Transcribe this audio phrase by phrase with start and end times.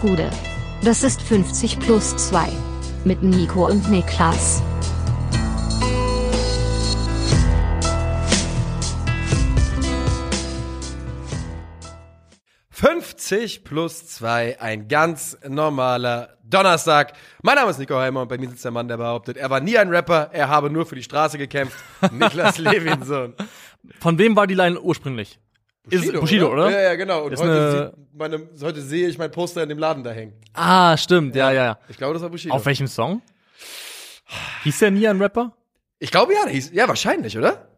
[0.00, 0.30] Gude.
[0.82, 2.48] Das ist 50 plus 2.
[3.04, 4.62] Mit Nico und Niklas.
[12.72, 17.12] »50 plus 2, ein ganz normaler Donnerstag.
[17.42, 19.60] Mein Name ist Nico Heimer und bei mir sitzt der Mann, der behauptet, er war
[19.60, 21.76] nie ein Rapper, er habe nur für die Straße gekämpft.
[22.10, 23.34] Niklas Levinson.
[24.00, 25.38] Von wem war die Line ursprünglich?
[25.92, 26.70] Ist Bushido, oder?
[26.70, 27.24] Ja, ja, genau.
[27.24, 30.34] Und heute, sieht meine, heute sehe ich mein Poster in dem Laden da hängen.
[30.52, 31.78] Ah, stimmt, ja, ja, ja.
[31.88, 32.54] Ich glaube, das war Bushido.
[32.54, 33.22] Auf welchem Song?
[34.64, 35.56] Hieß der nie ein Rapper?
[35.98, 37.68] Ich glaube ja, hieß, ja, wahrscheinlich, oder?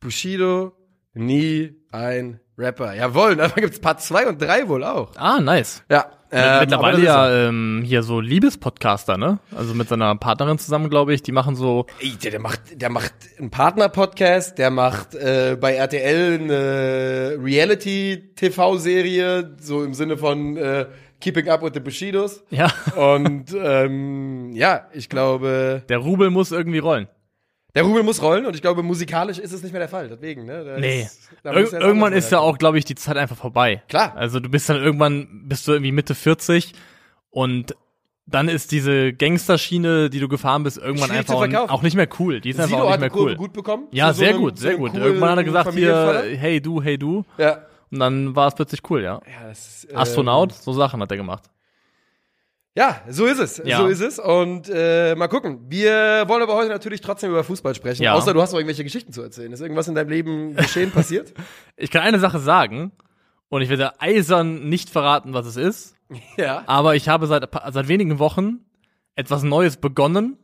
[0.00, 0.72] Bushido,
[1.14, 2.94] nie ein Rapper.
[2.94, 5.10] Jawohl, da gibt's Part 2 und 3 wohl auch.
[5.16, 5.82] Ah, nice.
[5.90, 6.06] Ja.
[6.30, 7.04] ähm, Mittlerweile er.
[7.04, 9.38] ja ähm, hier so Liebespodcaster, ne?
[9.54, 11.22] Also mit seiner Partnerin zusammen, glaube ich.
[11.22, 11.86] Die machen so.
[12.00, 19.56] Ey, der, der macht, der macht einen Partner-Podcast, der macht äh, bei RTL eine Reality-TV-Serie,
[19.60, 20.86] so im Sinne von äh,
[21.20, 22.42] Keeping Up with the Bushidos.
[22.50, 27.08] Ja, Und ähm, ja, ich glaube, der Rubel muss irgendwie rollen.
[27.74, 30.08] Der Rubel muss rollen und ich glaube, musikalisch ist es nicht mehr der Fall.
[30.08, 30.64] Deswegen, ne?
[30.64, 31.02] Da Nee.
[31.02, 33.82] ist- Ir jetzt irgendwann ist ja auch, glaube ich, die Zeit einfach vorbei.
[33.88, 34.14] Klar.
[34.16, 36.72] Also du bist dann irgendwann, bist du irgendwie Mitte 40
[37.30, 37.74] und
[38.26, 42.08] dann ist diese Gangsterschiene, die du gefahren bist, irgendwann Schwierig einfach auch, auch nicht mehr
[42.20, 42.40] cool.
[42.40, 43.36] Die ist einfach Sido auch hat nicht mehr cool.
[43.36, 43.88] gut bekommen.
[43.90, 44.94] Ja, so sehr einem- gut, sehr gut.
[44.94, 47.24] Irgendwann hat er gesagt hier, hey du, hey du.
[47.38, 47.66] Ja.
[47.90, 49.20] Und dann war es plötzlich cool, ja.
[49.26, 51.44] ja das, ähm, Astronaut, so Sachen hat er gemacht.
[52.74, 53.60] Ja, so ist es.
[53.64, 53.78] Ja.
[53.78, 54.18] So ist es.
[54.18, 55.60] Und äh, mal gucken.
[55.68, 58.02] Wir wollen aber heute natürlich trotzdem über Fußball sprechen.
[58.02, 58.14] Ja.
[58.14, 59.52] Außer du hast noch irgendwelche Geschichten zu erzählen.
[59.52, 61.34] Ist irgendwas in deinem Leben geschehen passiert?
[61.76, 62.92] Ich kann eine Sache sagen
[63.50, 65.96] und ich werde eisern nicht verraten, was es ist,
[66.38, 66.62] ja.
[66.66, 68.60] aber ich habe seit, seit wenigen Wochen
[69.16, 70.38] etwas Neues begonnen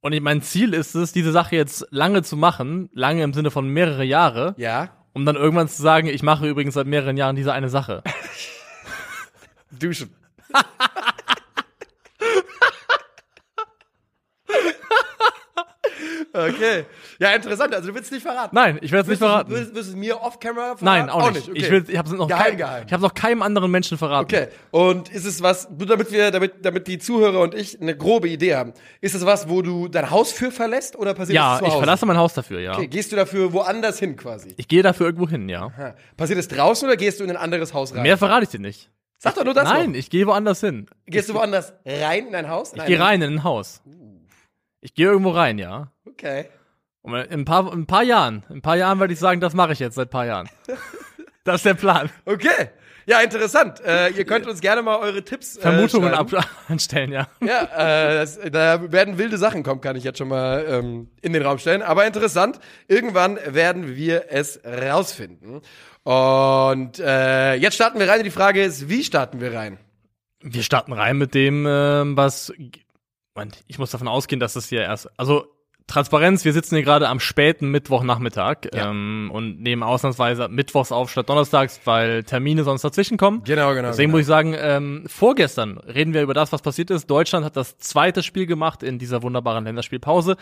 [0.00, 3.50] und ich, mein Ziel ist es, diese Sache jetzt lange zu machen, lange im Sinne
[3.50, 4.90] von mehrere Jahre, Ja.
[5.12, 8.04] um dann irgendwann zu sagen, ich mache übrigens seit mehreren Jahren diese eine Sache.
[9.72, 10.14] Duschen.
[16.32, 16.84] Okay.
[17.18, 17.74] Ja, interessant.
[17.74, 18.54] Also du willst nicht verraten.
[18.54, 19.50] Nein, ich werde es nicht du- verraten.
[19.74, 20.84] Du es mir off-camera verraten?
[20.84, 21.48] Nein, auch, nicht.
[21.48, 21.58] Okay.
[21.58, 22.84] Ich, will, ich habe es noch, Geheim, kein, geheim.
[22.86, 24.24] ich hab's noch keinem anderen Menschen verraten.
[24.24, 24.48] Okay.
[24.70, 28.54] Und ist es was, damit wir, damit, damit die Zuhörer und ich eine grobe Idee
[28.56, 31.64] haben, ist es was, wo du dein Haus für verlässt oder passiert Ja, es zu
[31.64, 31.78] ich Hause?
[31.82, 32.72] verlasse mein Haus dafür, ja.
[32.74, 34.54] Okay, gehst du dafür woanders hin quasi?
[34.56, 35.72] Ich gehe dafür irgendwo hin, ja.
[35.76, 35.94] Ha.
[36.16, 38.02] Passiert es draußen oder gehst du in ein anderes Haus rein?
[38.02, 38.90] Mehr verrate ich dir nicht.
[39.18, 39.98] Sag doch nur das Nein, noch.
[39.98, 40.86] ich gehe woanders hin.
[41.06, 42.72] Gehst du woanders rein in ein Haus?
[42.74, 43.80] Ich gehe rein in ein Haus.
[44.80, 45.92] Ich gehe irgendwo rein, ja.
[46.12, 46.46] Okay.
[47.02, 49.40] Und in ein paar, in ein paar Jahren, in ein paar Jahren werde ich sagen,
[49.40, 50.48] das mache ich jetzt seit ein paar Jahren.
[51.44, 52.10] das ist der Plan.
[52.24, 52.70] Okay.
[53.06, 53.80] Ja, interessant.
[53.84, 56.14] Äh, ihr könnt uns gerne mal eure Tipps äh, Vermutungen
[56.68, 57.26] anstellen, ja.
[57.40, 61.32] Ja, äh, das, da werden wilde Sachen kommen, kann ich jetzt schon mal ähm, in
[61.32, 61.82] den Raum stellen.
[61.82, 65.62] Aber interessant, irgendwann werden wir es rausfinden.
[66.04, 68.22] Und äh, jetzt starten wir rein.
[68.22, 69.78] Die Frage ist, wie starten wir rein?
[70.40, 72.52] Wir starten rein mit dem, ähm, was.
[73.34, 75.08] Moment, ich muss davon ausgehen, dass das hier erst.
[75.18, 75.46] Also,
[75.92, 78.90] Transparenz, wir sitzen hier gerade am späten Mittwochnachmittag Ja.
[78.90, 83.42] ähm, und nehmen ausnahmsweise Mittwochs auf statt Donnerstags, weil Termine sonst dazwischen kommen.
[83.44, 83.88] Genau, genau.
[83.88, 84.16] Deswegen genau.
[84.16, 87.10] muss ich sagen, ähm, vorgestern reden wir über das, was passiert ist.
[87.10, 90.36] Deutschland hat das zweite Spiel gemacht in dieser wunderbaren Länderspielpause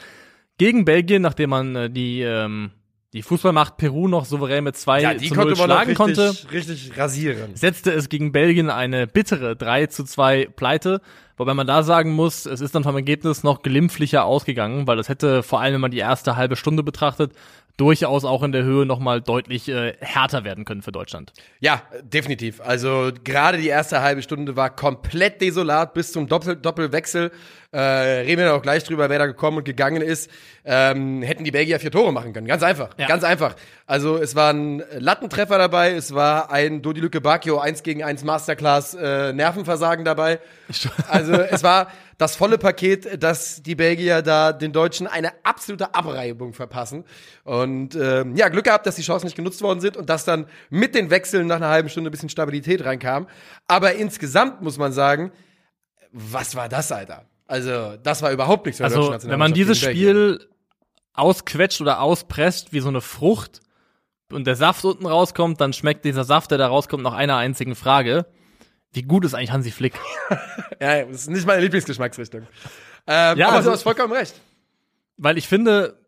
[0.57, 2.71] gegen Belgien, nachdem man äh, die, ähm,
[3.13, 5.89] die Fußballmacht Peru noch souverän mit zwei ja, die zu 0 konnte man noch schlagen
[5.89, 7.57] richtig, konnte richtig rasieren.
[7.57, 11.01] setzte es gegen Belgien eine bittere 3 zu 2 Pleite.
[11.37, 15.09] Wobei man da sagen muss, es ist dann vom Ergebnis noch glimpflicher ausgegangen, weil es
[15.09, 17.33] hätte vor allem, wenn man die erste halbe Stunde betrachtet,
[17.79, 21.33] durchaus auch in der Höhe nochmal deutlich äh, härter werden können für Deutschland.
[21.61, 22.61] Ja, definitiv.
[22.61, 27.33] Also gerade die erste halbe Stunde war komplett desolat bis zum Doppel Doppelwechsel.
[27.73, 30.29] Äh, reden wir dann auch gleich drüber, wer da gekommen und gegangen ist.
[30.65, 32.49] Ähm, hätten die Belgier vier Tore machen können.
[32.49, 32.91] Ganz einfach.
[32.99, 33.07] Ja.
[33.07, 33.55] Ganz einfach.
[33.87, 38.95] Also es waren Lattentreffer dabei, es war ein Dodi Lücke Bacchio 1 gegen 1 Masterclass
[38.95, 40.41] äh, Nervenversagen dabei.
[41.09, 41.89] Also es war
[42.19, 47.05] das volle Paket, dass die Belgier da den Deutschen eine absolute Abreibung verpassen.
[47.45, 50.47] Und ähm, ja, Glück gehabt, dass die Chancen nicht genutzt worden sind und dass dann
[50.69, 53.27] mit den Wechseln nach einer halben Stunde ein bisschen Stabilität reinkam.
[53.67, 55.33] Aber insgesamt muss man sagen,
[56.13, 57.25] was war das, Alter?
[57.51, 59.79] Also, das war überhaupt nichts Also, wenn man dieses.
[59.79, 60.47] Spiel
[61.15, 63.61] ausquetscht oder auspresst wie so eine Frucht
[64.33, 67.75] und der Saft unten rauskommt, dann schmeckt dieser Saft, der da rauskommt, nach einer einzigen
[67.75, 68.27] Frage.
[68.93, 69.95] Wie gut ist eigentlich Hansi Flick?
[70.81, 72.43] Ja, ja, das ist nicht meine Lieblingsgeschmacksrichtung.
[73.09, 74.35] Ähm, Ja, aber also- du hast vollkommen recht.
[75.17, 75.99] Weil ich finde,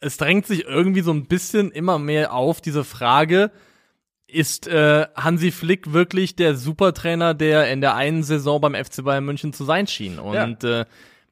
[0.00, 3.50] es drängt sich irgendwie so ein bisschen immer mehr auf diese Frage,
[4.28, 9.24] ist äh, Hansi Flick wirklich der Supertrainer, der in der einen Saison beim FC Bayern
[9.24, 10.18] München zu sein schien?
[10.18, 10.84] Und äh,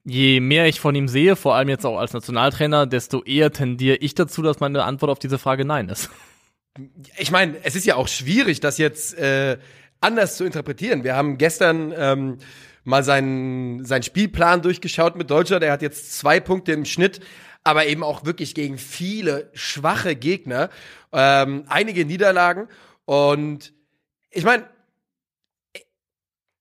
[0.04, 3.96] je mehr ich von ihm sehe, vor allem jetzt auch als Nationaltrainer, desto eher tendiere
[3.96, 6.10] ich dazu, dass meine Antwort auf diese Frage nein ist.
[7.18, 9.58] Ich meine, es ist ja auch schwierig, das jetzt äh,
[10.00, 11.04] anders zu interpretieren.
[11.04, 12.38] Wir haben gestern ähm,
[12.84, 15.64] mal seinen, seinen Spielplan durchgeschaut mit Deutschland.
[15.64, 17.20] Er hat jetzt zwei Punkte im Schnitt,
[17.64, 20.70] aber eben auch wirklich gegen viele schwache Gegner.
[21.12, 22.68] Ähm, einige Niederlagen.
[23.06, 23.72] Und
[24.30, 24.68] ich meine,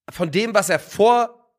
[0.10, 1.52] von dem, was er vor,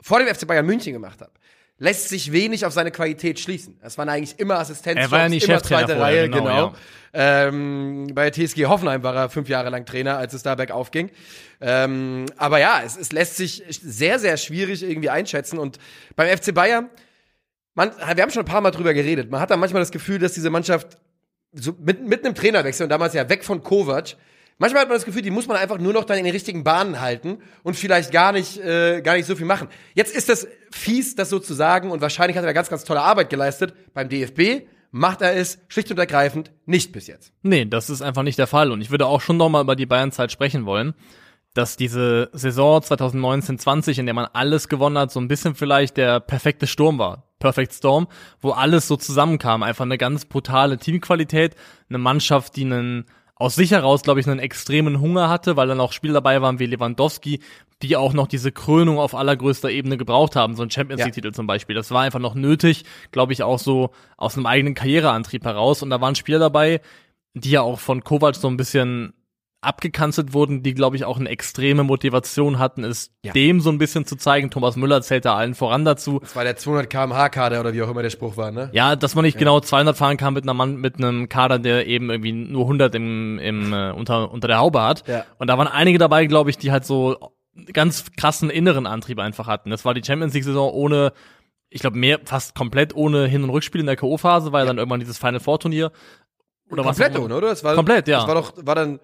[0.00, 1.32] vor dem FC Bayern München gemacht hat,
[1.78, 3.78] lässt sich wenig auf seine Qualität schließen.
[3.80, 6.74] Das waren eigentlich immer Assistenzjobs, Er war ja nicht immer zweite vorher, Reihe, genau, genau.
[7.12, 11.10] Ähm, bei TSG Hoffenheim war er fünf Jahre lang Trainer, als es da bergauf ging.
[11.60, 15.58] Ähm, aber ja, es, es lässt sich sehr, sehr schwierig irgendwie einschätzen.
[15.58, 15.78] Und
[16.14, 16.88] beim FC Bayern,
[17.74, 19.30] man, wir haben schon ein paar Mal drüber geredet.
[19.30, 20.98] Man hat da manchmal das Gefühl, dass diese Mannschaft
[21.52, 24.16] so mit, mit einem Trainerwechsel und damals ja weg von Kovac,
[24.58, 26.62] Manchmal hat man das Gefühl, die muss man einfach nur noch dann in den richtigen
[26.62, 29.66] Bahnen halten und vielleicht gar nicht, äh, gar nicht so viel machen.
[29.94, 33.00] Jetzt ist das fies, das so zu sagen und wahrscheinlich hat er ganz, ganz tolle
[33.00, 33.74] Arbeit geleistet.
[33.92, 37.32] Beim DFB macht er es schlicht und ergreifend nicht bis jetzt.
[37.42, 38.70] Nee, das ist einfach nicht der Fall.
[38.70, 40.94] Und ich würde auch schon noch mal über die Bayern-Zeit sprechen wollen,
[41.54, 46.20] dass diese Saison 2019-20, in der man alles gewonnen hat, so ein bisschen vielleicht der
[46.20, 47.31] perfekte Sturm war.
[47.42, 48.06] Perfect Storm,
[48.40, 49.64] wo alles so zusammenkam.
[49.64, 51.56] Einfach eine ganz brutale Teamqualität,
[51.88, 55.80] eine Mannschaft, die einen aus sich heraus, glaube ich, einen extremen Hunger hatte, weil dann
[55.80, 57.40] auch Spieler dabei waren wie Lewandowski,
[57.82, 61.06] die auch noch diese Krönung auf allergrößter Ebene gebraucht haben, so ein Champions Ja.
[61.06, 61.74] League-Titel zum Beispiel.
[61.74, 65.82] Das war einfach noch nötig, glaube ich, auch so aus einem eigenen Karriereantrieb heraus.
[65.82, 66.80] Und da waren Spieler dabei,
[67.34, 69.14] die ja auch von Kovac so ein bisschen
[69.62, 73.32] abgekanzelt wurden, die, glaube ich, auch eine extreme Motivation hatten, es Ja.
[73.32, 74.50] dem so ein bisschen zu zeigen.
[74.50, 76.18] Thomas Müller zählt da allen voran dazu.
[76.20, 78.68] Das war der 200 kmh Kader oder wie auch immer der Spruch war, ne?
[78.72, 81.86] Ja, dass man nicht genau 200 fahren kann mit einer Mann, mit einem Kader, der
[81.86, 85.06] eben irgendwie nur 100 im, im äh, unter unter der Haube hat.
[85.08, 85.24] Ja.
[85.38, 87.16] Und da waren einige dabei, glaube ich, die halt so
[87.72, 89.70] ganz krassen inneren Antrieb einfach hatten.
[89.70, 91.12] Das war die Champions League Saison ohne
[91.74, 94.66] ich glaube mehr fast komplett ohne Hin- und Rückspiel in der KO Phase, war ja
[94.66, 95.90] dann irgendwann dieses Final Four Turnier
[96.70, 97.24] oder was Komplett immer.
[97.24, 97.48] ohne, oder?
[97.48, 98.18] Das war, Komplett, ja.
[98.18, 99.00] Das war doch, war dann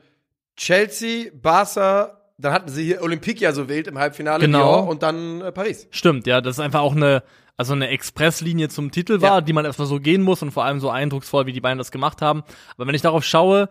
[0.59, 4.81] Chelsea, Barca, dann hatten sie hier Olympique ja so wild im Halbfinale Genau.
[4.81, 5.87] Lyon und dann äh, Paris.
[5.91, 7.23] Stimmt, ja, das ist einfach auch eine,
[7.57, 9.41] also eine Expresslinie zum Titel war, Ja.
[9.41, 11.91] die man erstmal so gehen muss und vor allem so eindrucksvoll, wie die beiden das
[11.93, 12.43] gemacht haben.
[12.77, 13.69] Aber wenn ich darauf schaue,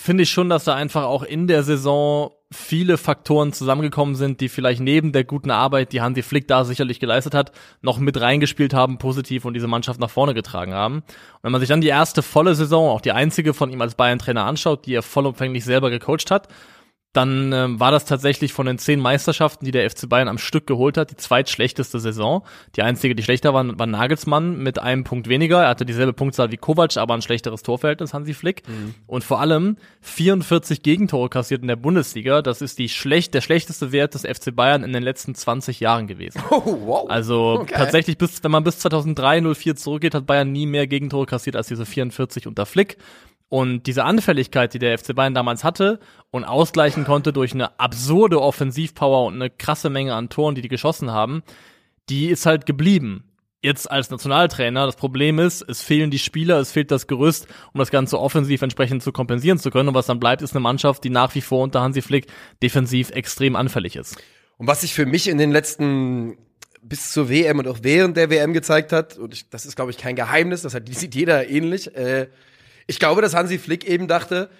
[0.00, 4.48] finde ich schon, dass da einfach auch in der Saison viele Faktoren zusammengekommen sind, die
[4.48, 8.74] vielleicht neben der guten Arbeit, die Hansi Flick da sicherlich geleistet hat, noch mit reingespielt
[8.74, 10.96] haben, positiv und diese Mannschaft nach vorne getragen haben.
[10.96, 11.04] Und
[11.42, 14.44] wenn man sich dann die erste volle Saison, auch die einzige von ihm als Bayern-Trainer
[14.44, 16.48] anschaut, die er vollumfänglich selber gecoacht hat,
[17.12, 20.68] dann ähm, war das tatsächlich von den zehn Meisterschaften, die der FC Bayern am Stück
[20.68, 22.44] geholt hat, die zweitschlechteste Saison.
[22.76, 25.62] Die einzige, die schlechter war, war Nagelsmann mit einem Punkt weniger.
[25.64, 28.62] Er hatte dieselbe Punktzahl wie Kovac, aber ein schlechteres Torverhältnis, Hansi Flick.
[29.08, 32.42] Und vor allem 44 Gegentore kassiert in der Bundesliga.
[32.42, 36.06] Das ist die schlecht, der schlechteste Wert des FC Bayern in den letzten 20 Jahren
[36.06, 36.40] gewesen.
[36.50, 37.10] Oh, wow.
[37.10, 37.74] Also Okay.
[37.76, 41.68] tatsächlich, bis, wenn man bis 2003, 04 zurückgeht, hat Bayern nie mehr Gegentore kassiert als
[41.68, 42.98] diese 44 unter Flick.
[43.50, 45.98] Und diese Anfälligkeit, die der FC Bayern damals hatte
[46.30, 50.68] und ausgleichen konnte durch eine absurde Offensivpower und eine krasse Menge an Toren, die die
[50.68, 51.42] geschossen haben,
[52.08, 53.24] die ist halt geblieben.
[53.60, 57.80] Jetzt als Nationaltrainer, das Problem ist, es fehlen die Spieler, es fehlt das Gerüst, um
[57.80, 59.88] das Ganze offensiv entsprechend zu kompensieren zu können.
[59.88, 62.28] Und was dann bleibt, ist eine Mannschaft, die nach wie vor unter Hansi Flick
[62.62, 64.16] defensiv extrem anfällig ist.
[64.58, 66.38] Und was sich für mich in den letzten
[66.82, 69.90] bis zur WM und auch während der WM gezeigt hat, und ich, das ist, glaube
[69.90, 71.94] ich, kein Geheimnis, das hat, sieht jeder ähnlich.
[71.96, 72.28] Äh,
[72.90, 74.50] ich glaube, dass Hansi Flick eben dachte,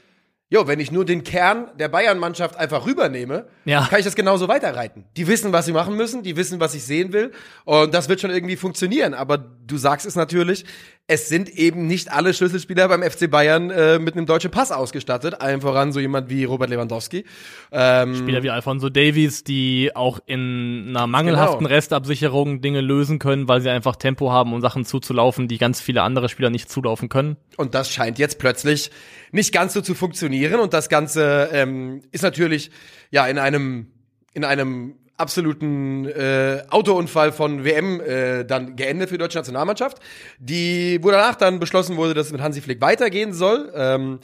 [0.50, 3.86] jo, wenn ich nur den Kern der Bayern-Mannschaft einfach rübernehme, Ja.
[3.88, 5.04] kann ich das genauso weiterreiten.
[5.16, 7.32] Die wissen, was sie machen müssen, die wissen, was ich sehen will,
[7.64, 9.14] und das wird schon irgendwie funktionieren.
[9.14, 9.38] Aber
[9.70, 10.64] du sagst es natürlich,
[11.06, 15.40] es sind eben nicht alle Schlüsselspieler beim FC Bayern äh, mit einem deutschen Pass ausgestattet.
[15.40, 17.24] Allen voran so jemand wie Robert Lewandowski.
[17.72, 21.74] Ähm, Spieler wie Alfonso Davies, die auch in einer mangelhaften Genau.
[21.74, 26.02] Restabsicherung Dinge lösen können, weil sie einfach Tempo haben, um Sachen zuzulaufen, die ganz viele
[26.02, 27.36] andere Spieler nicht zulaufen können.
[27.56, 28.90] Und das scheint jetzt plötzlich
[29.32, 30.60] nicht ganz so zu funktionieren.
[30.60, 32.70] Und das Ganze ähm, ist natürlich
[33.10, 33.88] ja in einem
[34.32, 39.98] in einem absoluten äh, Autounfall von WM äh, dann geendet für die deutsche Nationalmannschaft,
[40.38, 43.72] die wo danach dann beschlossen wurde, dass es mit Hansi Flick weitergehen soll.
[43.74, 44.20] Ähm,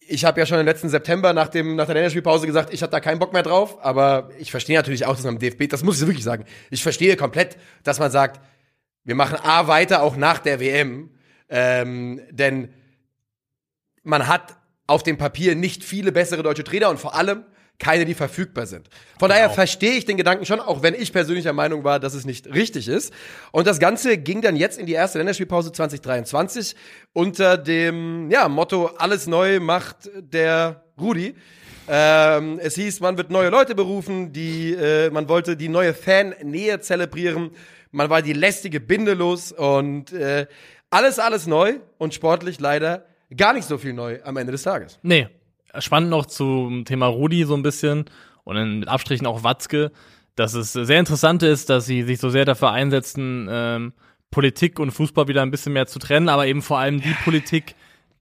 [0.00, 2.90] ich habe ja schon im letzten September nach dem nach der Länderspielpause gesagt, ich hatte
[2.90, 5.84] da keinen Bock mehr drauf, aber ich verstehe natürlich auch, dass man im DFB, das
[5.84, 8.40] muss ich wirklich sagen, ich verstehe komplett, dass man sagt,
[9.04, 11.10] wir machen A weiter auch nach der WM,
[11.48, 12.70] ähm, denn
[14.02, 17.44] man hat auf dem Papier nicht viele bessere deutsche Trainer und vor allem
[17.80, 18.88] keine, die verfügbar sind.
[19.18, 22.14] Von daher verstehe ich den Gedanken schon, auch wenn ich persönlich der Meinung war, dass
[22.14, 23.12] es nicht richtig ist.
[23.50, 26.76] Und das Ganze ging dann jetzt in die erste Länderspielpause 2023
[27.12, 31.34] unter dem ja, Motto, alles neu macht der Rudi.
[31.88, 36.78] Ähm, es hieß, man wird neue Leute berufen, die, äh, man wollte die neue Fan-Nähe
[36.80, 37.50] zelebrieren,
[37.90, 40.46] man war die lästige Binde los und äh,
[40.90, 43.06] alles, alles neu und sportlich leider
[43.36, 44.98] gar nicht so viel neu am Ende des Tages.
[45.02, 45.28] Nee.
[45.78, 48.06] Spannend noch zum Thema Rudi so ein bisschen
[48.44, 49.92] und in, mit Abstrichen auch Watzke,
[50.36, 53.92] dass es sehr interessant ist, dass sie sich so sehr dafür einsetzen, ähm,
[54.30, 57.74] Politik und Fußball wieder ein bisschen mehr zu trennen, aber eben vor allem die Politik,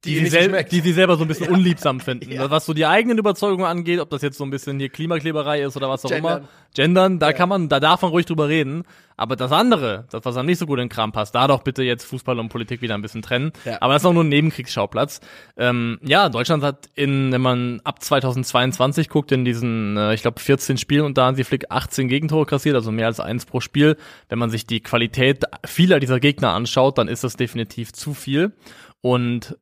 [0.05, 2.31] die, Die sie, die sie selber so ein bisschen unliebsam finden.
[2.49, 5.75] Was so die eigenen Überzeugungen angeht, ob das jetzt so ein bisschen hier Klimakleberei ist
[5.75, 6.37] oder was auch Gendern.
[6.37, 6.47] immer.
[6.73, 8.83] Gendern, da kann man, da darf man ruhig drüber reden.
[9.17, 11.63] Aber das andere, das, was einem nicht so gut in den Kram passt, da doch
[11.63, 13.51] bitte jetzt Fußball und Politik wieder ein bisschen trennen.
[13.65, 13.81] Ja.
[13.81, 15.19] Aber das ist auch nur ein Nebenkriegsschauplatz.
[15.57, 20.39] Ähm, ja, Deutschland hat in, wenn man ab 2022 guckt, in diesen, äh, ich glaube,
[20.39, 23.59] 14 Spielen und da haben sie Flick 18 Gegentore kassiert, also mehr als eins pro
[23.59, 23.97] Spiel.
[24.29, 28.53] Wenn man sich die Qualität vieler dieser Gegner anschaut, dann ist das definitiv zu viel.
[29.01, 29.57] Und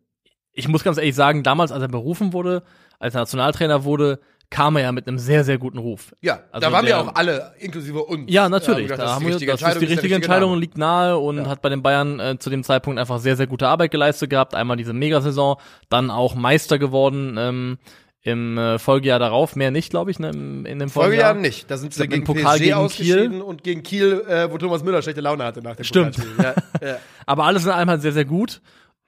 [0.57, 2.63] ich muss ganz ehrlich sagen, damals, als er berufen wurde,
[2.99, 6.15] als er Nationaltrainer wurde, kam er ja mit einem sehr, sehr guten Ruf.
[6.21, 8.31] Ja, Also da waren wir auch alle, inklusive uns.
[8.31, 8.87] Ja, natürlich.
[8.87, 10.61] da haben wir, das ist die ist der richtige Entscheidung, Name.
[10.61, 13.67] liegt nahe und hat bei den Bayern äh, zu dem Zeitpunkt einfach sehr, sehr gute
[13.67, 14.55] Arbeit geleistet gehabt.
[14.55, 15.57] Einmal diese Megasaison,
[15.89, 17.77] dann auch Meister geworden ähm,
[18.21, 19.57] im äh, Folgejahr darauf.
[19.57, 21.33] Mehr nicht, glaube ich, ne, im, in dem Folgejahr Folgejahr.
[21.35, 21.69] nicht.
[21.69, 25.01] Da sind sie gegen Pokal PSG gegen ausgeschieden und gegen Kiel, äh, wo Thomas Müller
[25.01, 26.17] schlechte Laune hatte nach dem Stimmt.
[26.41, 26.97] Ja, ja.
[27.25, 28.61] Aber alles in allem halt sehr, sehr gut.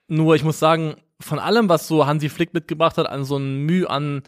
[0.09, 3.65] Nur ich muss sagen, von allem, was so Hansi Flick mitgebracht hat, an so ein
[3.65, 4.23] Mühe an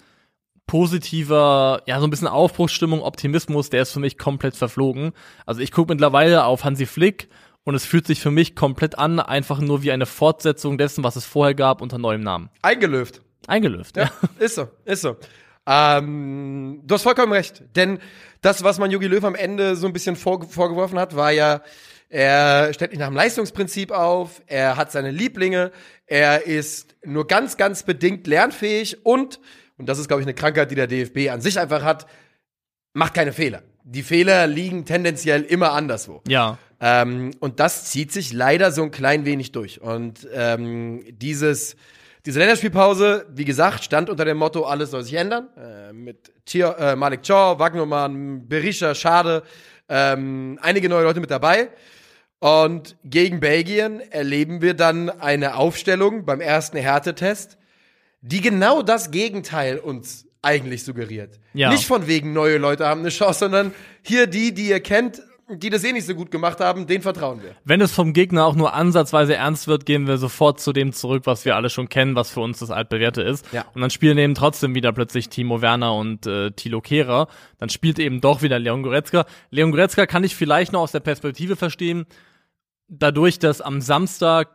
[0.67, 5.11] positiver, ja, so ein bisschen Aufbruchsstimmung, Optimismus, der ist für mich komplett verflogen.
[5.45, 7.27] Also ich gucke mittlerweile auf Hansi Flick
[7.63, 11.15] und es fühlt sich für mich komplett an, einfach nur wie eine Fortsetzung dessen, was
[11.15, 12.49] es vorher gab, unter neuem Namen.
[12.61, 13.21] Eingelöft.
[13.47, 14.03] Eingelöst, ja.
[14.03, 15.17] Ja, ist so, ist so.
[15.65, 17.63] Ähm, du hast vollkommen recht.
[17.75, 17.99] Denn
[18.41, 21.61] das, was man Jogi Löw am Ende so ein bisschen vor, vorgeworfen hat, war ja,
[22.11, 25.71] er stellt nicht nach dem Leistungsprinzip auf, er hat seine Lieblinge,
[26.05, 29.39] er ist nur ganz, ganz bedingt lernfähig und,
[29.77, 32.05] und das ist, glaube ich, eine Krankheit, die der DFB an sich einfach hat,
[32.91, 33.63] macht keine Fehler.
[33.85, 36.21] Die Fehler liegen tendenziell immer anderswo.
[36.27, 36.57] Ja.
[36.81, 39.81] Ähm, und das zieht sich leider so ein klein wenig durch.
[39.81, 41.77] Und ähm, dieses,
[42.25, 45.47] diese Länderspielpause, wie gesagt, stand unter dem Motto, alles soll sich ändern.
[45.55, 49.43] Äh, mit Thier, äh, Malik Chaw, Wagnermann, Berisha, Schade,
[49.87, 51.69] ähm, einige neue Leute mit dabei.
[52.41, 57.59] Und gegen Belgien erleben wir dann eine Aufstellung beim ersten Härtetest,
[58.21, 61.39] die genau das Gegenteil uns eigentlich suggeriert.
[61.53, 61.69] Ja.
[61.69, 65.69] Nicht von wegen neue Leute haben eine Chance, sondern hier die, die ihr kennt, die
[65.69, 67.51] das eh nicht so gut gemacht haben, denen vertrauen wir.
[67.63, 71.23] Wenn es vom Gegner auch nur ansatzweise ernst wird, gehen wir sofort zu dem zurück,
[71.25, 73.45] was wir alle schon kennen, was für uns das altbewährte ist.
[73.51, 73.65] Ja.
[73.75, 77.27] Und dann spielen eben trotzdem wieder plötzlich Timo Werner und äh, Thilo Kehrer.
[77.59, 79.27] Dann spielt eben doch wieder Leon Goretzka.
[79.51, 82.07] Leon Goretzka kann ich vielleicht noch aus der Perspektive verstehen,
[82.91, 84.49] dadurch, dass am Samstag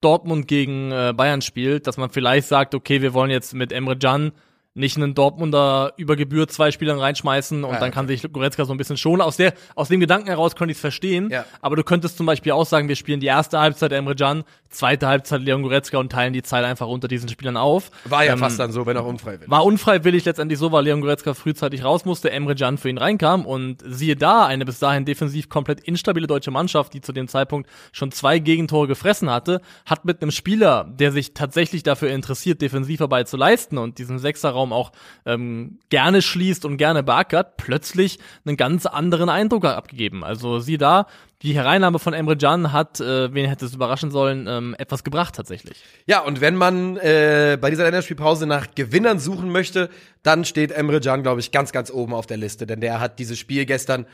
[0.00, 3.96] Dortmund gegen äh, Bayern spielt, dass man vielleicht sagt, okay, wir wollen jetzt mit Emre
[3.96, 4.32] Can
[4.76, 8.72] nicht einen Dortmunder über Gebühr zwei Spielern reinschmeißen und Ja, dann kann sich Goretzka so
[8.72, 9.20] ein bisschen schonen.
[9.22, 11.44] Aus, der, aus dem Gedanken heraus könnte ich es verstehen, Ja.
[11.60, 15.06] aber du könntest zum Beispiel auch sagen, wir spielen die erste Halbzeit Emre Can, zweite
[15.06, 17.92] Halbzeit Leon Goretzka und teilen die Zeit einfach unter diesen Spielern auf.
[18.04, 19.48] War ja Ähm, fast dann so, wenn auch unfreiwillig.
[19.48, 23.46] War unfreiwillig letztendlich so, weil Leon Goretzka frühzeitig raus musste, Emre Can für ihn reinkam
[23.46, 27.70] und siehe da, eine bis dahin defensiv komplett instabile deutsche Mannschaft, die zu dem Zeitpunkt
[27.92, 33.28] schon zwei Gegentore gefressen hatte, hat mit einem Spieler, der sich tatsächlich dafür interessiert, Defensivarbeit
[33.28, 34.92] zu leisten und diesen Sechserraum auch
[35.26, 40.24] ähm, gerne schließt und gerne beackert, plötzlich einen ganz anderen Eindruck abgegeben.
[40.24, 41.06] Also siehe da,
[41.42, 45.34] die Hereinnahme von Emre Can hat, äh, wen hätte es überraschen sollen, ähm, etwas gebracht
[45.34, 45.76] tatsächlich.
[46.06, 49.90] Ja, und wenn man äh, bei dieser Länderspielpause nach Gewinnern suchen möchte,
[50.22, 53.18] dann steht Emre Can, glaube ich, ganz, ganz oben auf der Liste, denn der hat
[53.18, 54.06] dieses Spiel gestern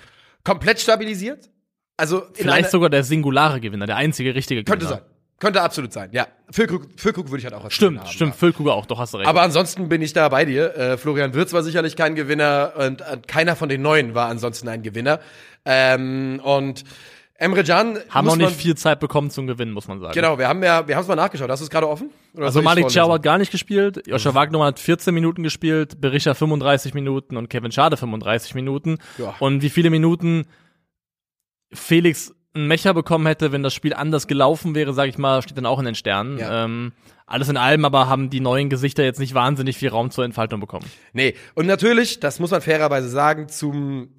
[0.44, 1.50] komplett stabilisiert.
[1.96, 4.78] Also Vielleicht sogar der singulare Gewinner, der einzige richtige Gewinner.
[4.78, 5.19] könnte sein.
[5.40, 6.28] Könnte absolut sein, ja.
[6.50, 8.38] Füllkrug, Füllkrug würde ich halt auch als Stimmt, haben, stimmt, ja.
[8.38, 9.28] Füllkruger auch, doch hast du recht.
[9.28, 10.76] Aber ansonsten bin ich da bei dir.
[10.76, 14.68] Äh, Florian Wirz war sicherlich kein Gewinner und äh, keiner von den Neuen war ansonsten
[14.68, 15.18] ein Gewinner.
[15.64, 16.84] Ähm, und
[17.36, 20.12] Emre Can haben auch nicht viel Zeit bekommen zum Gewinnen, muss man sagen.
[20.12, 21.48] Genau, wir haben ja, wir haben es mal nachgeschaut.
[21.48, 22.10] Hast du es gerade offen?
[22.34, 22.88] Oder Also Malik?
[22.88, 27.48] Chow hat gar nicht gespielt, Joscha Wagner hat 14 Minuten gespielt, Berisha 35 Minuten und
[27.48, 28.98] Kevin Schade 35 Minuten.
[29.16, 29.34] Ja.
[29.38, 30.44] Und wie viele Minuten
[31.72, 35.56] Felix einen Mecher bekommen hätte, wenn das Spiel anders gelaufen wäre, sage ich mal, steht
[35.56, 36.38] dann auch in den Sternen.
[36.38, 36.64] Ja.
[36.64, 36.92] Ähm,
[37.26, 40.58] alles in allem aber haben die neuen Gesichter jetzt nicht wahnsinnig viel Raum zur Entfaltung
[40.58, 40.86] bekommen.
[41.12, 44.14] Nee, und natürlich, das muss man fairerweise sagen, zum,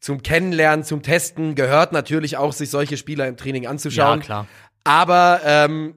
[0.00, 4.20] zum Kennenlernen, zum Testen gehört natürlich auch, sich solche Spieler im Training anzuschauen.
[4.20, 4.46] Ja, klar.
[4.84, 5.94] Aber ähm,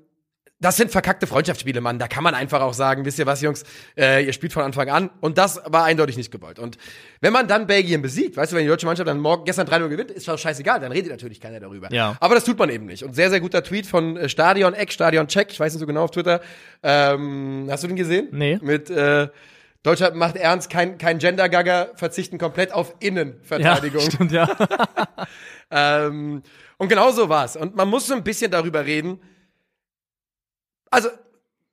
[0.59, 1.99] das sind verkackte Freundschaftsspiele, Mann.
[1.99, 3.63] Da kann man einfach auch sagen, wisst ihr was, Jungs,
[3.95, 5.09] äh, ihr spielt von Anfang an.
[5.21, 6.57] Und das war eindeutig nicht gewollt.
[6.57, 6.77] Und
[7.21, 9.87] wenn man dann Belgien besiegt, weißt du, wenn die deutsche Mannschaft dann morgen gestern 3-0
[9.89, 11.93] gewinnt, ist doch scheißegal, dann redet natürlich keiner darüber.
[11.93, 12.17] Ja.
[12.19, 13.03] Aber das tut man eben nicht.
[13.03, 15.85] Und sehr, sehr guter Tweet von äh, Stadion, Eck, Stadion Check, ich weiß nicht so
[15.85, 16.41] genau auf Twitter.
[16.81, 18.29] Ähm, hast du den gesehen?
[18.31, 18.57] Nee.
[18.61, 19.27] Mit äh,
[19.83, 24.01] Deutschland macht ernst, kein, kein Gender-Gagger, verzichten komplett auf Ja, Innenverteidigung.
[24.01, 24.49] stimmt, ja.
[25.69, 26.43] Ähm,
[26.77, 27.57] und genau so war's.
[27.57, 29.19] Und man muss so ein bisschen darüber reden.
[30.89, 31.09] Also,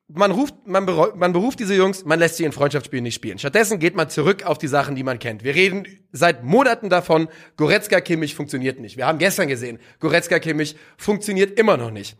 [0.09, 3.38] man ruft, man, man beruft diese Jungs, man lässt sie in Freundschaftsspielen nicht spielen.
[3.38, 5.44] Stattdessen geht man zurück auf die Sachen, die man kennt.
[5.44, 8.97] Wir reden seit Monaten davon, Goretzka Kimmich funktioniert nicht.
[8.97, 12.16] Wir haben gestern gesehen, Goretzka Kimmich funktioniert immer noch nicht.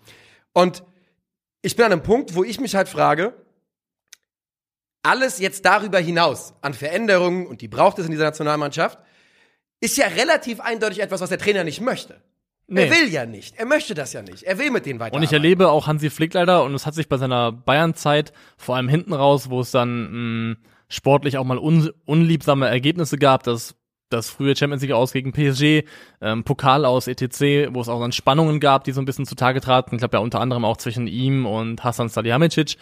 [0.53, 0.83] Und
[1.63, 3.35] ich bin an einem Punkt, wo ich mich halt frage,
[5.03, 8.99] alles jetzt darüber hinaus an Veränderungen, und die braucht es in dieser Nationalmannschaft,
[9.81, 12.23] ist ja relativ eindeutig etwas, was der Trainer nicht möchte.
[12.66, 12.87] Nee.
[12.87, 13.56] Er will ja nicht.
[13.56, 14.42] Er möchte das ja nicht.
[14.44, 15.14] Er will mit denen weiter.
[15.16, 18.76] Und ich erlebe auch Hansi Flick leider, und es hat sich bei seiner Bayern-Zeit, vor
[18.76, 20.56] allem hinten raus, wo es dann mh,
[20.88, 23.76] sportlich auch mal un unliebsame Ergebnisse gab, das
[24.11, 25.85] das frühe Champions League aus gegen PSG,
[26.21, 29.61] ähm, Pokal aus etc., wo es auch dann Spannungen gab, die so ein bisschen zutage
[29.61, 29.94] traten.
[29.94, 32.76] Ich glaube ja unter anderem auch zwischen ihm und Hasan Salihamidzic.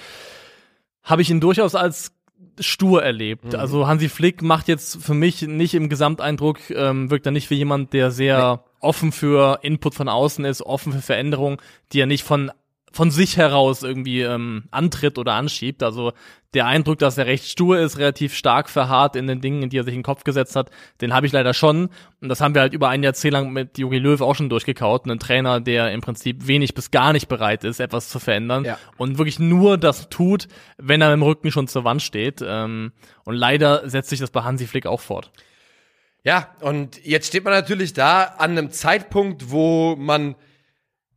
[1.02, 2.12] Habe ich ihn durchaus als
[2.60, 3.54] stur erlebt.
[3.54, 7.54] Also Hansi Flick macht jetzt für mich nicht im Gesamteindruck, ähm, wirkt er nicht wie
[7.54, 11.58] jemand, der sehr offen für Input von außen ist, offen für Veränderungen,
[11.92, 12.50] die er nicht von
[12.92, 15.82] von sich heraus irgendwie ähm, antritt oder anschiebt.
[15.82, 16.12] Also
[16.54, 19.78] der Eindruck, dass er recht stur ist, relativ stark verharrt in den Dingen, in die
[19.78, 20.70] er sich in den Kopf gesetzt hat,
[21.00, 21.88] den habe ich leider schon.
[22.20, 25.04] Und das haben wir halt über ein Jahrzehnt lang mit Jogi Löw auch schon durchgekaut.
[25.04, 28.64] Einen Trainer, der im Prinzip wenig bis gar nicht bereit ist, etwas zu verändern.
[28.64, 28.78] Ja.
[28.98, 32.44] Und wirklich nur das tut, wenn er im Rücken schon zur Wand steht.
[32.46, 32.92] Ähm,
[33.24, 35.32] und leider setzt sich das bei Hansi Flick auch fort.
[36.25, 40.37] Ja, und jetzt steht man natürlich da an einem Zeitpunkt, wo man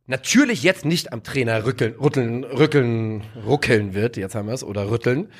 [0.06, 4.90] natürlich jetzt nicht am Trainer rückeln, rütteln, rückeln, ruckeln wird, jetzt haben wir es, oder
[4.90, 5.30] rütteln.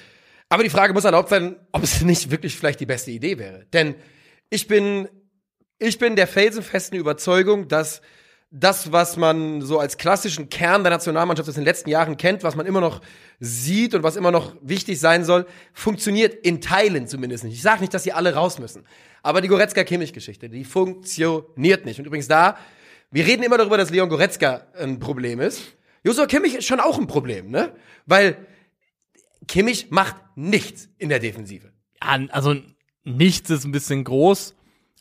[0.49, 3.67] Aber die Frage muss erlaubt sein, ob es nicht wirklich vielleicht die beste Idee wäre.
[3.73, 3.97] Denn
[4.51, 5.09] ich bin,
[5.79, 8.01] ich bin der felsenfesten Überzeugung, dass
[8.51, 12.55] das, was man so als klassischen Kern der Nationalmannschaft aus den letzten Jahren kennt, was
[12.55, 13.01] man immer noch
[13.41, 17.55] sieht und was immer noch wichtig sein soll, funktioniert in Teilen zumindest nicht.
[17.55, 18.85] Ich sage nicht, dass sie alle raus müssen.
[19.23, 21.99] Aber die Goretzka-Kimmich-Geschichte, die funktioniert nicht.
[21.99, 22.57] Und übrigens da,
[23.11, 25.77] wir reden immer darüber, dass Leon Goretzka ein Problem ist.
[26.05, 27.75] Joshua Kimmich ist schon auch ein Problem, ne?
[28.07, 28.47] Weil
[29.49, 31.73] Kimmich macht nichts in der Defensive.
[32.03, 32.55] Ja, also
[33.05, 34.56] nichts ist ein bisschen groß,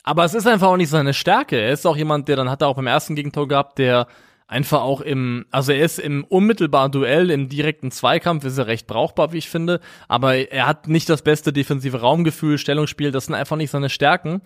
[0.06, 1.60] aber es ist einfach auch nicht seine Stärke.
[1.60, 4.06] Er ist auch jemand, der dann hat er auch beim ersten Gegentor gehabt, der
[4.46, 8.86] einfach auch im, also er ist im unmittelbaren Duell, im direkten Zweikampf ist er recht
[8.86, 13.34] brauchbar, wie ich finde, aber er hat nicht das beste defensive Raumgefühl, Stellungsspiel, das sind
[13.34, 14.42] einfach nicht seine Stärken.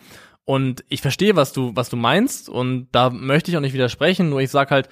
[0.46, 4.30] Und ich verstehe, was du, was du meinst, und da möchte ich auch nicht widersprechen,
[4.30, 4.88] nur ich sag halt,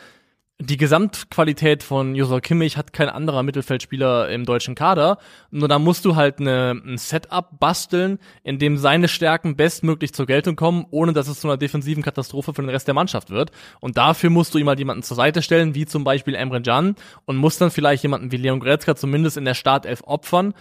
[0.61, 5.19] die Gesamtqualität von Josua Kimmich hat kein anderer Mittelfeldspieler im deutschen Kader.
[5.53, 10.27] Nur da musst du halt eine, ein Setup basteln, in dem seine Stärken bestmöglich zur
[10.27, 13.53] Geltung kommen, ohne dass es zu einer defensiven Katastrophe für den Rest der Mannschaft wird.
[13.79, 16.97] Und dafür musst du ihm halt jemanden zur Seite stellen, wie zum Beispiel Emre Can,
[17.25, 20.55] und musst dann vielleicht jemanden wie Leon Goretzka zumindest in der Startelf opfern,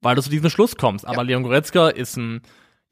[0.00, 1.06] weil du zu diesem Schluss kommst.
[1.06, 2.40] Aber Leon Goretzka ist ein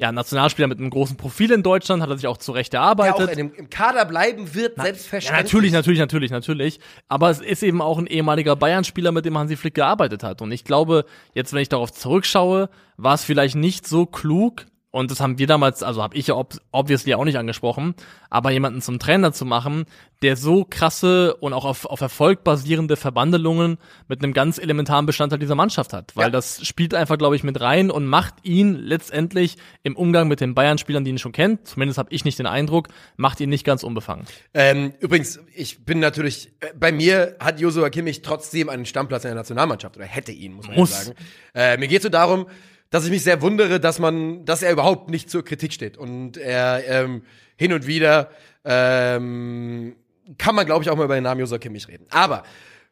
[0.01, 3.29] ja, Nationalspieler mit einem großen Profil in Deutschland, hat er sich auch zurecht Der erarbeitet.
[3.29, 5.45] auch in dem, im Kader bleiben wird, Ja, selbstverständlich.
[5.45, 6.81] natürlich, natürlich, natürlich, natürlich.
[7.09, 10.41] Aber es ist eben auch ein ehemaliger Bayern-Spieler, mit dem Hansi Flick gearbeitet hat.
[10.41, 15.11] Und ich glaube, jetzt, wenn ich darauf zurückschaue, war es vielleicht nicht so klug, und
[15.11, 17.95] das haben wir damals, also habe ich ja ob, obviously auch nicht angesprochen,
[18.29, 19.87] aber jemanden zum Trainer zu machen,
[20.23, 25.39] der so krasse und auch auf, auf Erfolg basierende Verbandelungen mit einem ganz elementaren Bestandteil
[25.39, 26.15] dieser Mannschaft hat.
[26.17, 26.31] Weil Ja.
[26.31, 30.55] das spielt einfach, glaube ich, mit rein und macht ihn letztendlich im Umgang mit den
[30.55, 33.83] Bayern-Spielern, die ihn schon kennt, zumindest habe ich nicht den Eindruck, macht ihn nicht ganz
[33.83, 34.27] unbefangen.
[34.55, 39.29] Ähm, übrigens, ich bin natürlich, äh, bei mir hat Josua Kimmich trotzdem einen Stammplatz in
[39.29, 40.91] der Nationalmannschaft oder hätte ihn, muss man Muss.
[40.91, 41.17] ja sagen.
[41.55, 42.47] Äh, mir geht so darum,
[42.91, 46.37] dass ich mich sehr wundere, dass man, dass er überhaupt nicht zur Kritik steht und
[46.37, 47.23] er ähm,
[47.57, 48.31] hin und wieder
[48.65, 49.97] ähm,
[50.39, 52.07] kann man, glaube ich, auch mal über den Namen Josua Kimmich reden.
[52.11, 52.43] Aber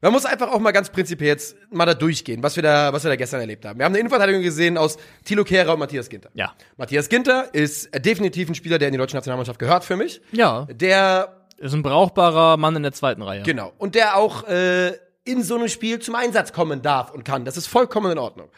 [0.00, 3.02] man muss einfach auch mal ganz prinzipiell jetzt mal da durchgehen, was wir da, was
[3.04, 3.78] wir da gestern erlebt haben.
[3.78, 6.30] Wir haben eine Innenverteidigung gesehen aus Thilo Kehrer und Matthias Ginter.
[6.34, 6.54] Ja.
[6.76, 10.20] Matthias Ginter ist definitiv ein Spieler, der in die deutsche Nationalmannschaft gehört für mich.
[10.30, 13.42] Ja, Der ist ein brauchbarer Mann in der zweiten Reihe.
[13.42, 13.72] Genau.
[13.78, 14.92] Und der auch äh,
[15.24, 17.44] in so einem Spiel zum Einsatz kommen darf und kann.
[17.44, 18.48] Das ist vollkommen in Ordnung.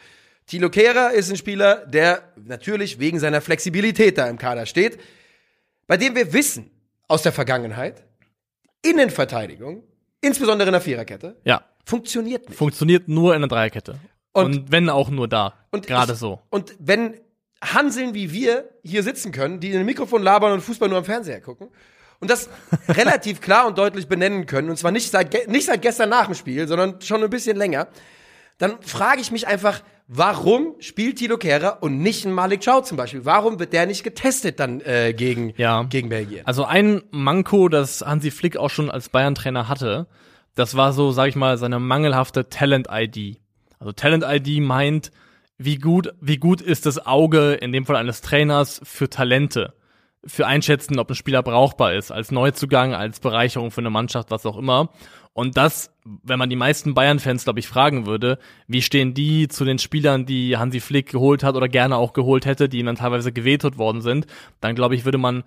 [0.51, 4.99] Thilo Kehrer ist ein Spieler, der natürlich wegen seiner Flexibilität da im Kader steht,
[5.87, 6.69] bei dem wir wissen
[7.07, 8.03] aus der Vergangenheit,
[8.81, 9.83] Innenverteidigung,
[10.19, 12.57] insbesondere in der Viererkette, Ja, funktioniert nicht.
[12.57, 13.97] funktioniert nur in der Dreierkette.
[14.33, 15.53] Und- Und, wenn auch nur da.
[15.71, 16.41] Und Gerade so.
[16.49, 17.17] Und wenn
[17.63, 21.05] Hanseln wie wir hier sitzen können, die in ein Mikrofon labern und Fußball nur am
[21.05, 21.69] Fernseher gucken
[22.19, 22.49] und das
[22.89, 26.35] relativ klar und deutlich benennen können, und zwar nicht seit, nicht seit gestern nach dem
[26.35, 27.87] Spiel, sondern schon ein bisschen länger,
[28.57, 29.81] dann frage ich mich einfach,
[30.13, 33.23] warum spielt Tilo Kehrer und nicht ein Malik Chow zum Beispiel?
[33.23, 35.83] Warum wird der nicht getestet dann äh, gegen, Ja.
[35.83, 36.45] gegen Belgien?
[36.45, 40.07] Also ein Manko, das Hansi Flick auch schon als Bayern-Trainer hatte,
[40.55, 43.37] das war so, sag ich mal, seine mangelhafte Talent-ID.
[43.79, 45.11] Also Talent-ID meint,
[45.57, 49.73] wie gut, wie gut ist das Auge, in dem Fall eines Trainers, für Talente.
[50.23, 54.45] für einschätzen, ob ein Spieler brauchbar ist, als Neuzugang, als Bereicherung für eine Mannschaft, was
[54.45, 54.89] auch immer.
[55.33, 59.63] Und das, wenn man die meisten Bayern-Fans, glaube ich, fragen würde, wie stehen die zu
[59.63, 62.97] den Spielern, die Hansi Flick geholt hat oder gerne auch geholt hätte, die ihm dann
[62.97, 64.27] teilweise gewetet worden sind,
[64.59, 65.43] dann glaube ich, würde man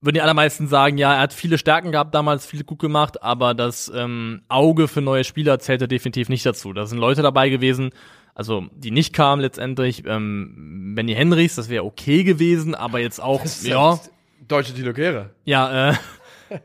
[0.00, 3.54] würden die allermeisten sagen, ja, er hat viele Stärken gehabt damals, viel gut gemacht, aber
[3.54, 6.72] das ähm, Auge für neue Spieler zählte definitiv nicht dazu.
[6.72, 7.90] Da sind Leute dabei gewesen,
[8.34, 10.04] also die nicht kamen letztendlich.
[10.06, 13.98] Ähm, Benny Henrichs, das wäre okay gewesen, aber jetzt auch, ja.
[14.46, 15.30] Deutsche Tilo Kehrer.
[15.44, 15.94] Ja, äh,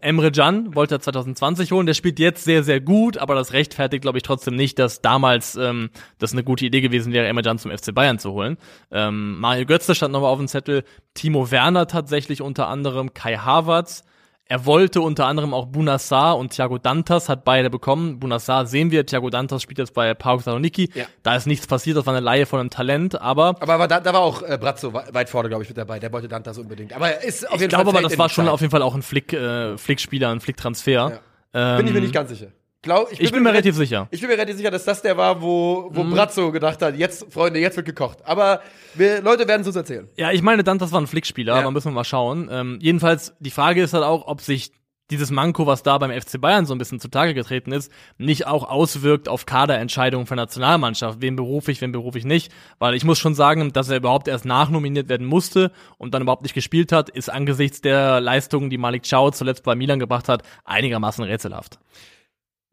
[0.01, 1.85] Emre Can wollte er 2020 holen.
[1.85, 5.55] Der spielt jetzt sehr, sehr gut, aber das rechtfertigt, glaube ich, trotzdem nicht, dass damals
[5.55, 5.89] ähm,
[6.19, 8.57] das eine gute Idee gewesen wäre, Emre Can zum FC Bayern zu holen.
[8.91, 10.83] Ähm, Mario Götze stand nochmal auf dem Zettel.
[11.13, 13.13] Timo Werner tatsächlich unter anderem.
[13.13, 14.03] Kai Havertz.
[14.51, 18.19] Er wollte unter anderem auch Bunassar und Thiago Dantas, hat beide bekommen.
[18.19, 20.89] Bunassar sehen wir, Thiago Dantas spielt jetzt bei PAOK Saloniki.
[20.93, 21.05] Ja.
[21.23, 23.55] Da ist nichts passiert, das war eine Laie von einem Talent, aber...
[23.61, 25.99] Aber, da, da war auch äh, Brazzo weit vorne, glaube ich, mit dabei.
[25.99, 26.91] Der wollte Dantas unbedingt.
[26.91, 27.79] Aber er ist auf jeden ich Fall...
[27.79, 30.41] Ich glaube aber, das war schon auf jeden Fall auch ein Flick, äh, Flick-Spieler, ein
[30.41, 30.91] Flick-Transfer.
[30.91, 31.19] Ja.
[31.53, 32.47] Ähm, bin ich mir nicht ganz sicher.
[32.83, 34.07] Glaub, ich, bin, ich bin mir relativ sicher.
[34.09, 36.11] Ich bin mir relativ sicher, dass das der war, wo, wo mhm.
[36.11, 38.17] Brazzo gedacht hat, jetzt, Freunde, jetzt wird gekocht.
[38.23, 38.61] Aber
[38.95, 40.09] wir, Leute werden es uns erzählen.
[40.17, 41.59] Ja, ich meine, dann, das war ein Flickspieler, ja.
[41.61, 42.49] aber müssen wir mal schauen.
[42.51, 44.71] Ähm, jedenfalls, die Frage ist halt auch, ob sich
[45.11, 48.67] dieses Manko, was da beim FC Bayern so ein bisschen zutage getreten ist, nicht auch
[48.67, 51.21] auswirkt auf Kaderentscheidungen für Nationalmannschaft.
[51.21, 52.51] Wen berufe ich, wen berufe ich nicht?
[52.79, 56.43] Weil ich muss schon sagen, dass er überhaupt erst nachnominiert werden musste und dann überhaupt
[56.43, 60.43] nicht gespielt hat, ist angesichts der Leistungen, die Malik Chow zuletzt bei Milan gebracht hat,
[60.63, 61.77] einigermaßen rätselhaft.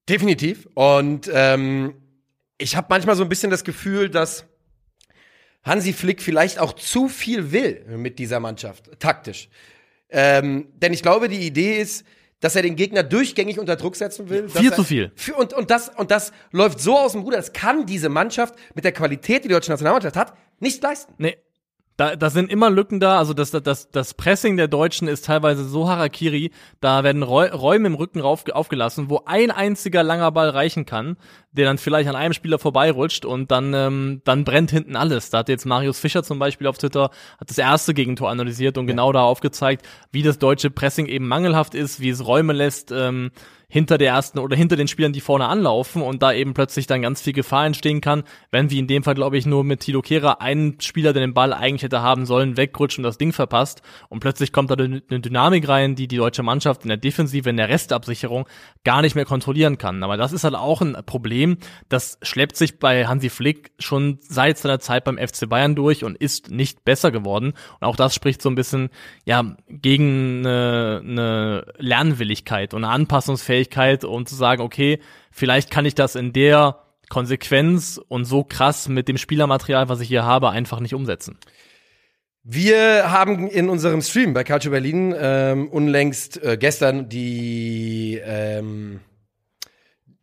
[0.08, 0.68] Definitiv.
[0.74, 1.94] Und ähm,
[2.56, 4.44] ich habe manchmal so ein bisschen das Gefühl, dass
[5.62, 9.48] Hansi Flick vielleicht auch zu viel will mit dieser Mannschaft, taktisch.
[10.08, 12.04] Ähm, denn ich glaube, die Idee ist,
[12.40, 14.48] dass er den Gegner durchgängig unter Druck setzen will.
[14.48, 15.12] Viel zu viel.
[15.36, 18.84] Und, und, das, und das läuft so aus dem Ruder, das kann diese Mannschaft mit
[18.84, 21.14] der Qualität, die die deutsche Nationalmannschaft hat, nicht leisten.
[21.18, 21.36] Nee.
[21.98, 25.64] Da, da sind immer Lücken da, also das, das, das Pressing der Deutschen ist teilweise
[25.64, 30.86] so Harakiri, da werden Räume im Rücken rauf, aufgelassen, wo ein einziger langer Ball reichen
[30.86, 31.16] kann,
[31.50, 35.30] der dann vielleicht an einem Spieler vorbeirutscht und dann, ähm, dann brennt hinten alles.
[35.30, 38.84] Da hat jetzt Marius Fischer zum Beispiel auf Twitter, hat das erste Gegentor analysiert und
[38.84, 38.92] ja.
[38.92, 43.32] genau da aufgezeigt, wie das deutsche Pressing eben mangelhaft ist, wie es Räume lässt, ähm,
[43.70, 47.02] hinter der ersten oder hinter den Spielern, die vorne anlaufen und da eben plötzlich dann
[47.02, 50.00] ganz viel Gefahr entstehen kann, wenn wie in dem Fall, glaube ich, nur mit Tilo
[50.00, 53.82] Kehrer einen Spieler, der den Ball eigentlich hätte haben sollen, wegrutscht und das Ding verpasst
[54.08, 57.58] und plötzlich kommt da eine Dynamik rein, die die deutsche Mannschaft in der Defensive, in
[57.58, 58.48] der Restabsicherung
[58.84, 60.02] gar nicht mehr kontrollieren kann.
[60.02, 61.58] Aber das ist halt auch ein Problem,
[61.90, 66.16] das schleppt sich bei Hansi Flick schon seit seiner Zeit beim FC Bayern durch und
[66.16, 67.52] ist nicht besser geworden.
[67.80, 68.88] Und auch das spricht so ein bisschen
[69.26, 75.84] ja gegen eine, eine Lernwilligkeit und eine Anpassungsfähigkeit Fähigkeit, um zu sagen, okay, vielleicht kann
[75.84, 80.50] ich das in der Konsequenz und so krass mit dem Spielermaterial, was ich hier habe,
[80.50, 81.38] einfach nicht umsetzen.
[82.44, 89.00] Wir haben in unserem Stream bei Calcio Berlin ähm, unlängst äh, gestern die ähm,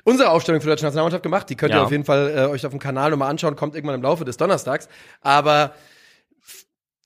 [0.04, 1.50] unsere Aufstellung für die deutsche Nationalmannschaft gemacht.
[1.50, 1.82] Die könnt ja.
[1.82, 4.24] ihr auf jeden Fall äh, euch auf dem Kanal nochmal anschauen, kommt irgendwann im Laufe
[4.24, 4.88] des Donnerstags.
[5.22, 5.74] Aber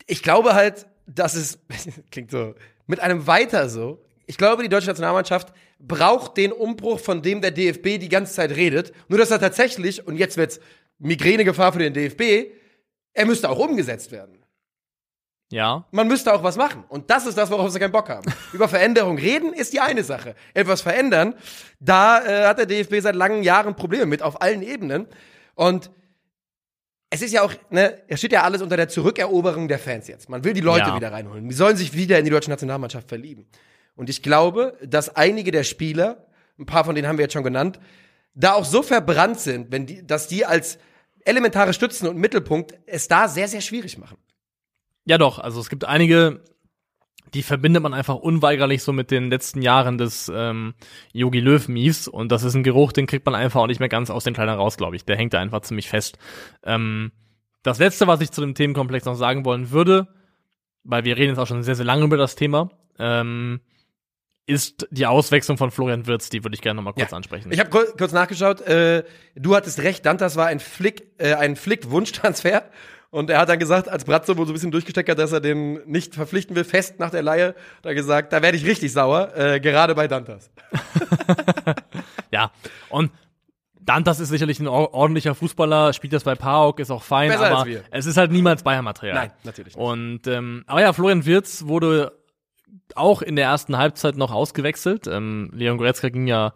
[0.05, 1.59] ich glaube halt, dass es
[2.11, 2.53] klingt so
[2.85, 7.49] mit einem Weiter so ich glaube, die deutsche Nationalmannschaft braucht den Umbruch, von dem der
[7.49, 8.93] DFB die ganze Zeit redet.
[9.07, 10.59] Nur, dass er tatsächlich, und jetzt wird's
[10.99, 12.51] Migränegefahr für den DFB,
[13.13, 14.37] er müsste auch umgesetzt werden.
[15.51, 15.83] Ja.
[15.89, 16.83] Man müsste auch was machen.
[16.89, 18.31] Und das ist das, worauf sie keinen Bock haben.
[18.53, 20.35] Über Veränderung reden ist die eine Sache.
[20.53, 21.33] Etwas verändern,
[21.79, 25.07] da äh, hat der DFB seit langen Jahren Probleme mit, auf allen Ebenen.
[25.55, 25.89] Und
[27.09, 30.29] es ist ja auch, ne, es steht ja alles unter der Zurückeroberung der Fans jetzt.
[30.29, 30.95] Man will die Leute ja.
[30.95, 31.49] wieder reinholen.
[31.49, 33.47] Die sollen sich wieder in die deutsche Nationalmannschaft verlieben.
[33.99, 36.25] Und ich glaube, dass einige der Spieler,
[36.57, 37.81] ein paar von denen haben wir jetzt schon genannt,
[38.33, 40.79] da auch so verbrannt sind, wenn die, dass die als
[41.25, 44.17] elementare Stützen und Mittelpunkt es da sehr, sehr schwierig machen.
[45.03, 45.37] Ja, doch.
[45.37, 46.45] Also es gibt einige,
[47.33, 50.75] die verbindet man einfach unweigerlich so mit den letzten Jahren des ähm,
[51.11, 53.89] Yogi Löw Miefs und das ist ein Geruch, den kriegt man einfach auch nicht mehr
[53.89, 55.03] ganz aus den Kleidern raus, glaube ich.
[55.03, 56.17] Der hängt da einfach ziemlich fest.
[56.63, 57.11] Ähm,
[57.63, 60.07] das letzte, was ich zu dem Themenkomplex noch sagen wollen würde,
[60.85, 63.59] weil wir reden jetzt auch schon sehr, sehr lange über das Thema, ähm,
[64.49, 67.15] ist die Auswechslung von Florian Wirtz, die würde ich gerne noch mal kurz ja.
[67.15, 67.51] ansprechen.
[67.51, 69.03] Ich habe kurz nachgeschaut, äh,
[69.35, 72.63] du hattest recht, Dantas war ein Flick, äh, ein Flick-Wunschtransfer.
[73.11, 75.39] Und er hat dann gesagt, als Bratzo wohl so ein bisschen durchgesteckt hat, dass er
[75.39, 79.35] den nicht verpflichten will, fest nach der Leihe, da gesagt, da werde ich richtig sauer,
[79.35, 80.51] äh, gerade bei Dantas.
[82.31, 82.51] ja,
[82.89, 83.11] und
[83.79, 87.67] Dantas ist sicherlich ein ordentlicher Fußballer, spielt das bei PAOK, ist auch fein, Besser aber
[87.89, 89.15] es ist halt niemals Bayern-Material.
[89.15, 89.83] Nein, natürlich nicht.
[89.83, 92.18] Und, ähm, aber ja, Florian Wirtz wurde
[92.95, 95.07] auch in der ersten Halbzeit noch ausgewechselt.
[95.07, 96.53] Ähm, Leon Goretzka ging ja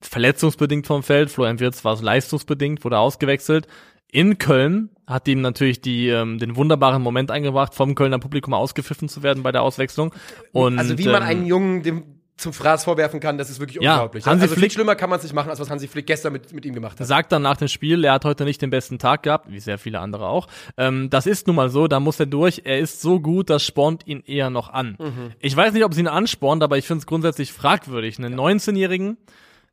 [0.00, 1.30] verletzungsbedingt vom Feld.
[1.30, 3.66] Florian Wirtz war es leistungsbedingt, wurde ausgewechselt.
[4.12, 9.08] in Köln, hat ihm natürlich die, ähm, den wunderbaren Moment eingebracht, vom Kölner Publikum ausgepfiffen
[9.08, 10.12] zu werden bei der Auswechslung.
[10.52, 13.80] Und, also wie man ähm, einen Jungen dem zum Fraß vorwerfen kann, das ist wirklich
[13.82, 14.26] Ja, unglaublich.
[14.26, 16.32] Hansi also viel Flick- schlimmer kann man es nicht machen, als was Hansi Flick gestern
[16.32, 17.06] mit, mit ihm gemacht hat.
[17.06, 19.78] sagt dann nach dem Spiel, er hat heute nicht den besten Tag gehabt, wie sehr
[19.78, 20.48] viele andere auch.
[20.76, 22.62] Ähm, das ist nun mal so, da muss er durch.
[22.64, 24.96] Er ist so gut, das spornt ihn eher noch an.
[25.40, 28.18] Ich weiß nicht, ob es ihn anspornt, aber ich finde es grundsätzlich fragwürdig.
[28.18, 29.16] Einen 19-Jährigen,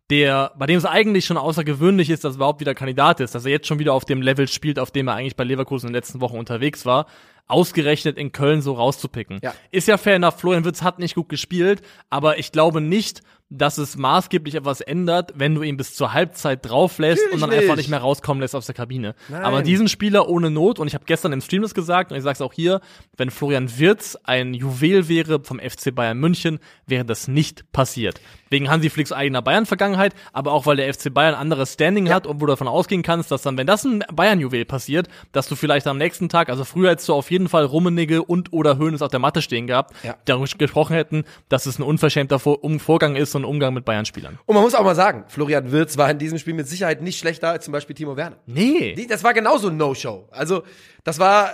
[0.10, 3.44] der, bei dem es eigentlich schon außergewöhnlich ist, dass er überhaupt wieder Kandidat ist, dass
[3.46, 5.94] er jetzt schon wieder auf dem Level spielt, auf dem er eigentlich bei Leverkusen in
[5.94, 7.08] den letzten Wochen unterwegs war,
[7.48, 9.40] ausgerechnet in Köln so rauszupicken.
[9.42, 9.54] Ja.
[9.72, 13.78] Ist ja fair enough, Florian Wirtz hat nicht gut gespielt, aber ich glaube nicht, dass
[13.78, 17.64] es maßgeblich etwas ändert, wenn du ihn bis zur Halbzeit drauf lässt und dann Natürlich
[17.64, 17.90] einfach nicht.
[17.90, 19.16] mehr rauskommen lässt aus der Kabine.
[19.30, 19.42] Nein.
[19.42, 22.24] Aber diesen Spieler ohne Not, und ich habe gestern im Stream das gesagt, und ich
[22.24, 22.82] sage es auch hier,
[23.16, 28.20] wenn Florian Wirtz ein Juwel wäre vom FC Bayern München, wäre das nicht passiert.
[28.50, 32.42] Wegen Hansi Flicks eigener Bayern-Vergangenheit, aber auch weil der FC Bayern anderes Standing hat und
[32.42, 35.88] wo du davon ausgehen kannst, dass dann, wenn das ein Bayern-Juwel passiert, dass du vielleicht
[35.88, 39.12] am nächsten Tag, also früher hättest du auf jeden Fall Rummenigge und oder Höhnes auf
[39.12, 40.14] der Matte stehen gehabt, Ja.
[40.14, 43.86] die darüber gesprochen hätten, dass es ein unverschämter Vor um Vorgang ist und Umgang mit
[43.86, 44.40] Bayern-Spielern.
[44.48, 47.20] Und man muss auch mal sagen, Florian Wirtz war in diesem Spiel mit Sicherheit nicht
[47.20, 48.38] schlechter als zum Beispiel Timo Werner.
[48.48, 48.96] Nee.
[48.96, 50.28] Die- Das war genauso ein No-Show.
[50.32, 50.64] Also,
[51.04, 51.52] das war,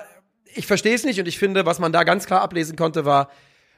[0.55, 3.29] ich verstehe es nicht und ich finde, was man da ganz klar ablesen konnte, war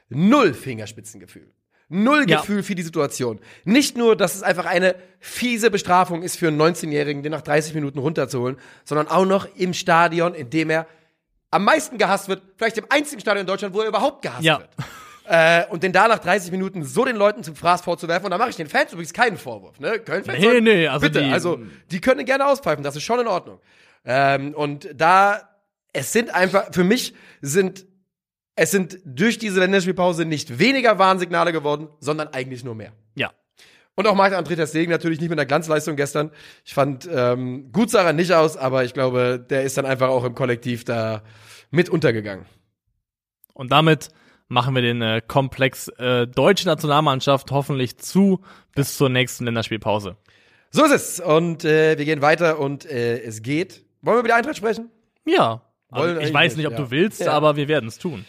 [0.08, 1.50] null Fingerspitzengefühl.
[1.88, 2.40] Null Ja.
[2.40, 3.38] Gefühl für die Situation.
[3.64, 7.74] Nicht nur, dass es einfach eine fiese Bestrafung ist für einen 19-Jährigen, den nach 30
[7.74, 10.86] Minuten runterzuholen, sondern auch noch im Stadion, in dem er
[11.50, 14.58] am meisten gehasst wird, vielleicht im einzigen Stadion in Deutschland, wo er überhaupt gehasst Ja.
[14.60, 14.70] wird.
[15.28, 18.38] Äh, und den da nach 30 Minuten so den Leuten zum Fraß vorzuwerfen, und da
[18.38, 19.98] mache ich den Fans übrigens keinen Vorwurf, ne?
[19.98, 21.58] Köln-Fans Nee, nee, also bitte, die- also
[21.90, 23.58] die können gerne auspfeifen, das ist schon in Ordnung.
[24.04, 25.48] Ähm, und da,
[25.92, 27.86] es sind einfach, für mich sind,
[28.54, 32.92] es sind durch diese Länderspielpause nicht weniger Warnsignale geworden, sondern eigentlich nur mehr.
[33.16, 33.32] Ja.
[33.96, 36.30] Und auch Marc-André Ter Stegen natürlich nicht mit einer Glanzleistung gestern.
[36.64, 40.08] Ich fand, ähm, gut sah er nicht aus, aber ich glaube, der ist dann einfach
[40.08, 41.22] auch im Kollektiv da
[41.70, 42.44] mit untergegangen.
[43.54, 44.10] Und damit
[44.48, 48.42] machen wir den äh, Komplex äh, deutsche Nationalmannschaft hoffentlich zu
[48.74, 50.16] bis zur nächsten Länderspielpause.
[50.70, 51.20] So ist es.
[51.20, 53.82] Und äh, wir gehen weiter und äh, es geht.
[54.02, 54.90] Wollen wir über die Eintracht sprechen?
[55.24, 55.62] Ja.
[55.90, 56.78] Also, ich weiß nicht, ob ja.
[56.80, 57.32] du willst, Ja.
[57.32, 58.26] aber wir werden es tun.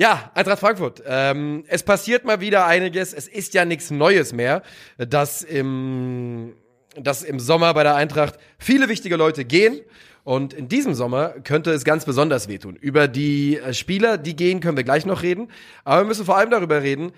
[0.00, 1.02] Ja, Eintracht Frankfurt.
[1.06, 3.12] Ähm, es passiert mal wieder einiges.
[3.12, 4.62] Es ist ja nichts Neues mehr,
[4.96, 6.54] dass im,
[6.96, 9.82] dass im Sommer bei der Eintracht viele wichtige Leute gehen.
[10.24, 12.76] Und in diesem Sommer könnte es ganz besonders wehtun.
[12.76, 15.48] Über die äh, Spieler, die gehen, können wir gleich noch reden.
[15.84, 17.12] Aber wir müssen vor allem darüber reden,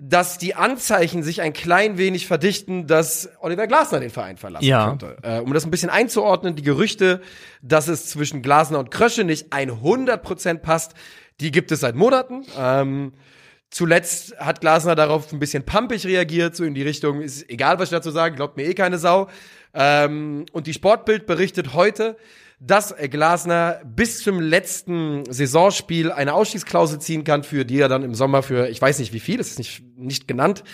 [0.00, 4.88] dass die Anzeichen sich ein klein wenig verdichten, dass Oliver Glasner den Verein verlassen Ja.
[4.90, 5.16] könnte.
[5.22, 7.20] Äh, um das ein bisschen einzuordnen, die Gerüchte,
[7.62, 10.94] dass es zwischen Glasner und Krösche nicht 100% passt,
[11.40, 12.44] die gibt es seit Monaten.
[12.56, 13.12] Ähm,
[13.70, 17.88] zuletzt hat Glasner darauf ein bisschen pumpig reagiert, so in die Richtung, ist egal, was
[17.88, 19.28] ich dazu sage, glaubt mir eh keine Sau.
[19.74, 22.16] Ähm, und die Sportbild berichtet heute,
[22.60, 28.14] dass Glasner bis zum letzten Saisonspiel eine Ausstiegsklausel ziehen kann, für die er dann im
[28.14, 30.64] Sommer für, ich weiß nicht wie viel, das ist nicht, nicht genannt,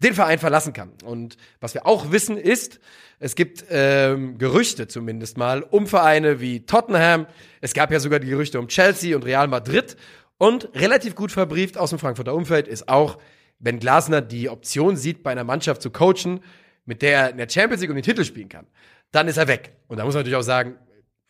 [0.00, 0.92] den Verein verlassen kann.
[1.04, 2.80] Und was wir auch wissen ist,
[3.20, 7.26] es gibt ähm, Gerüchte zumindest mal um Vereine wie Tottenham.
[7.60, 9.96] Es gab ja sogar die Gerüchte um Chelsea und Real Madrid.
[10.38, 13.18] Und relativ gut verbrieft aus dem Frankfurter Umfeld ist auch,
[13.58, 16.40] wenn Glasner die Option sieht, bei einer Mannschaft zu coachen,
[16.84, 18.68] mit der er in der Champions League um den Titel spielen kann,
[19.10, 19.72] dann ist er weg.
[19.88, 20.76] Und da muss man natürlich auch sagen,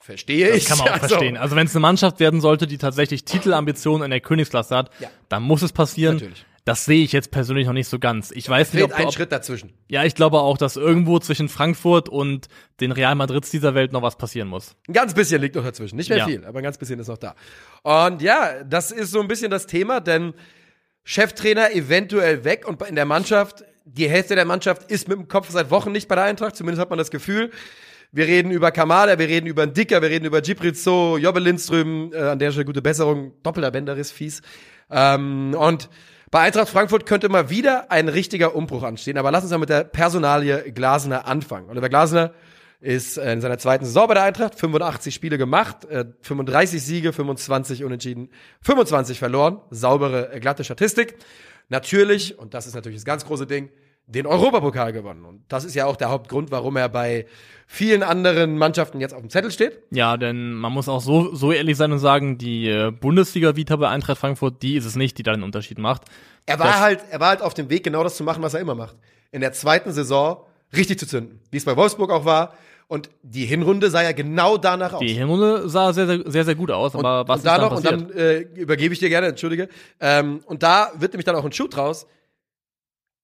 [0.08, 0.64] verstehe Das ich.
[0.66, 1.36] kann man auch Also, verstehen.
[1.36, 5.08] Also wenn es eine Mannschaft werden sollte, die tatsächlich Titelambitionen in der Königsklasse hat, Ja.
[5.28, 6.14] dann muss es passieren.
[6.16, 6.44] Natürlich.
[6.64, 8.30] Das sehe ich jetzt persönlich noch nicht so ganz.
[8.30, 9.72] Ich weiß nicht, ob, ein ob Schritt dazwischen.
[9.88, 12.48] ja, ich glaube auch, dass irgendwo zwischen Frankfurt und
[12.80, 14.76] den Real Madrids dieser Welt noch was passieren muss.
[14.86, 15.96] Ein ganz bisschen liegt noch dazwischen.
[15.96, 16.26] Nicht mehr Ja.
[16.26, 17.34] viel, aber ein ganz bisschen ist noch da.
[17.82, 20.34] Und ja, das ist so ein bisschen das Thema, denn
[21.04, 25.48] Cheftrainer eventuell weg und in der Mannschaft, die Hälfte der Mannschaft ist mit dem Kopf
[25.50, 27.50] seit Wochen nicht bei der Eintracht, zumindest hat man das Gefühl.
[28.10, 32.10] Wir reden über Kamada, wir reden über einen Dicker, wir reden über Giprizzo, Jobbe Lindström,
[32.14, 34.40] äh, an der Stelle gute Besserung, doppelter Bänderriss, fies.
[34.90, 35.90] Ähm, und
[36.30, 39.18] bei Eintracht Frankfurt könnte mal wieder ein richtiger Umbruch anstehen.
[39.18, 41.68] Aber lass uns mal mit der Personalie Glasner anfangen.
[41.68, 42.32] Oliver Glasner
[42.80, 47.12] ist äh, in seiner zweiten Saison bei der Eintracht, 85 Spiele gemacht, äh, 35 Siege,
[47.12, 48.30] 25 Unentschieden,
[48.62, 49.60] 25 verloren.
[49.70, 51.16] Saubere, äh, glatte Statistik.
[51.68, 53.68] Natürlich, und das ist natürlich das ganz große Ding,
[54.08, 55.24] den Europapokal gewonnen.
[55.24, 57.26] Und das ist ja auch der Hauptgrund, warum er bei
[57.66, 59.78] vielen anderen Mannschaften jetzt auf dem Zettel steht.
[59.90, 63.88] Ja, denn man muss auch so, so ehrlich sein und sagen, die äh, Bundesliga-Vita bei
[63.88, 66.02] Eintracht Frankfurt, die ist es nicht, die da den Unterschied macht.
[66.46, 68.54] Er war Das- halt, er war halt auf dem Weg, genau das zu machen, was
[68.54, 68.96] er immer macht.
[69.30, 70.38] In der zweiten Saison
[70.74, 71.40] richtig zu zünden.
[71.50, 72.54] Wie es bei Wolfsburg auch war.
[72.86, 75.00] Und die Hinrunde sah ja genau danach aus.
[75.00, 77.70] Die Hinrunde sah sehr, sehr, sehr, sehr gut aus, aber was und da ist dann
[77.70, 79.68] noch, und dann äh, übergebe ich dir gerne, entschuldige.
[80.00, 82.06] Ähm, und da wird nämlich dann auch ein Shoot draus.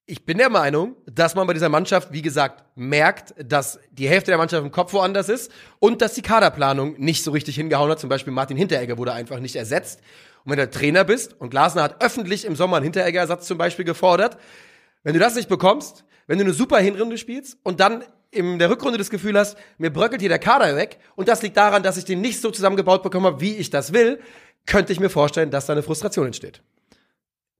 [0.06, 4.30] Ich bin der Meinung, dass man bei dieser Mannschaft, wie gesagt, merkt, dass die Hälfte
[4.30, 8.00] der Mannschaft im Kopf woanders ist und dass die Kaderplanung nicht so richtig hingehauen hat.
[8.00, 10.00] Zum Beispiel Martin Hinteregger wurde einfach nicht ersetzt.
[10.44, 13.86] Und wenn du Trainer bist und Glasner hat öffentlich im Sommer einen Hinteregger-Ersatz zum Beispiel
[13.86, 14.36] gefordert,
[15.04, 18.68] wenn du das nicht bekommst, wenn du eine super Hinrunde spielst und dann in der
[18.68, 21.96] Rückrunde das Gefühl hast, mir bröckelt hier der Kader weg und das liegt daran, dass
[21.96, 24.20] ich den nicht so zusammengebaut bekommen habe, wie ich das will,
[24.66, 26.62] könnte ich mir vorstellen, dass da eine Frustration entsteht.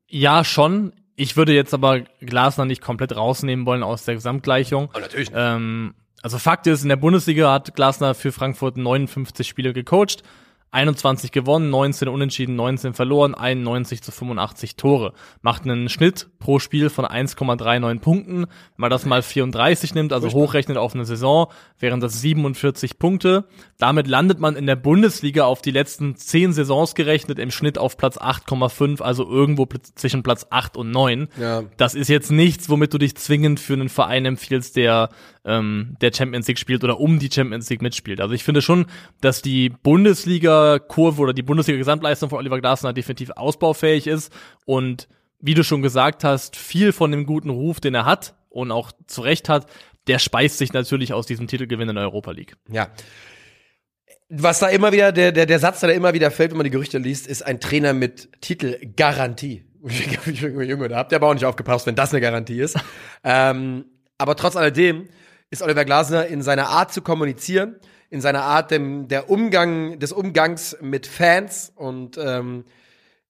[0.08, 0.92] Ja, schon.
[1.16, 4.90] Ich würde jetzt aber Glasner nicht komplett rausnehmen wollen aus der Gesamtgleichung.
[4.94, 5.30] Oh, natürlich.
[5.34, 10.22] Ähm, also Fakt ist, in der Bundesliga hat Glasner für Frankfurt 59 Spiele gecoacht.
[10.74, 15.12] 21 gewonnen, 19 unentschieden, 19 verloren, 91 zu 85 Tore.
[15.40, 18.40] Macht einen Schnitt pro Spiel von 1,39 Punkten.
[18.40, 21.46] Wenn man das mal 34 nimmt, also hochrechnet auf eine Saison,
[21.78, 23.44] wären das 47 Punkte.
[23.78, 27.96] Damit landet man in der Bundesliga auf die letzten 10 Saisons gerechnet im Schnitt auf
[27.96, 31.28] Platz 8,5, also irgendwo zwischen Platz 8 und 9.
[31.40, 31.62] Ja.
[31.76, 35.08] Das ist jetzt nichts, womit du dich zwingend für einen Verein empfiehlst, der
[35.44, 38.20] ähm, der Champions League spielt oder um die Champions League mitspielt.
[38.20, 38.86] Also ich finde schon,
[39.20, 44.32] dass die Bundesliga-Kurve oder die Bundesliga-Gesamtleistung von Oliver Glasner definitiv ausbaufähig ist
[44.64, 45.08] und
[45.40, 48.92] wie du schon gesagt hast, viel von dem guten Ruf, den er hat und auch
[49.06, 49.66] zu Recht hat,
[50.06, 52.56] der speist sich natürlich aus diesem Titelgewinn in der Europa League.
[52.70, 52.88] Ja.
[54.30, 56.64] Was da immer wieder, der, der, der Satz, der da immer wieder fällt, wenn man
[56.64, 59.64] die Gerüchte liest, ist ein Trainer mit Titelgarantie.
[60.24, 62.78] Junge, da habt ihr aber auch nicht aufgepasst, wenn das eine Garantie ist.
[63.24, 63.84] ähm,
[64.16, 65.08] aber trotz alledem
[65.50, 67.76] ist Oliver Glasner in seiner Art zu kommunizieren,
[68.10, 72.64] in seiner Art dem, der Umgang, des Umgangs mit Fans und ähm,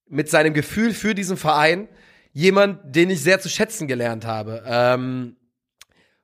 [0.09, 1.89] mit seinem Gefühl für diesen Verein
[2.33, 4.63] jemand, den ich sehr zu schätzen gelernt habe.
[4.67, 5.37] Ähm,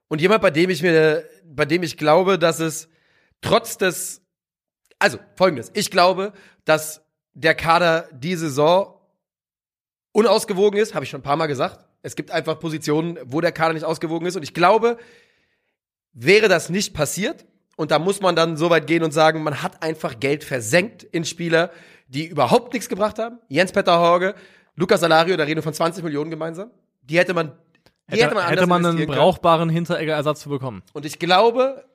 [0.08, 2.88] und jemand, bei dem ich mir, bei dem ich glaube, dass es
[3.40, 4.22] trotz des,
[4.98, 6.32] also folgendes, ich glaube,
[6.64, 9.00] dass der Kader die Saison
[10.12, 11.84] unausgewogen ist, habe ich schon ein paar Mal gesagt.
[12.02, 14.36] Es gibt einfach Positionen, wo der Kader nicht ausgewogen ist.
[14.36, 14.98] Und ich glaube,
[16.12, 17.44] wäre das nicht passiert,
[17.80, 21.02] und da muss man dann so weit gehen und sagen, man hat einfach Geld versenkt
[21.02, 21.70] in Spieler,
[22.08, 23.38] die überhaupt nichts gebracht haben.
[23.48, 24.34] Jens-Peter Horge,
[24.76, 26.70] Lukas Salario, da reden wir von 20 Millionen gemeinsam.
[27.00, 27.52] Die hätte man,
[28.10, 30.82] die Hätte, hätte man, hätte man einen brauchbaren Hinteregger-Ersatz bekommen.
[30.92, 31.86] Und ich glaube,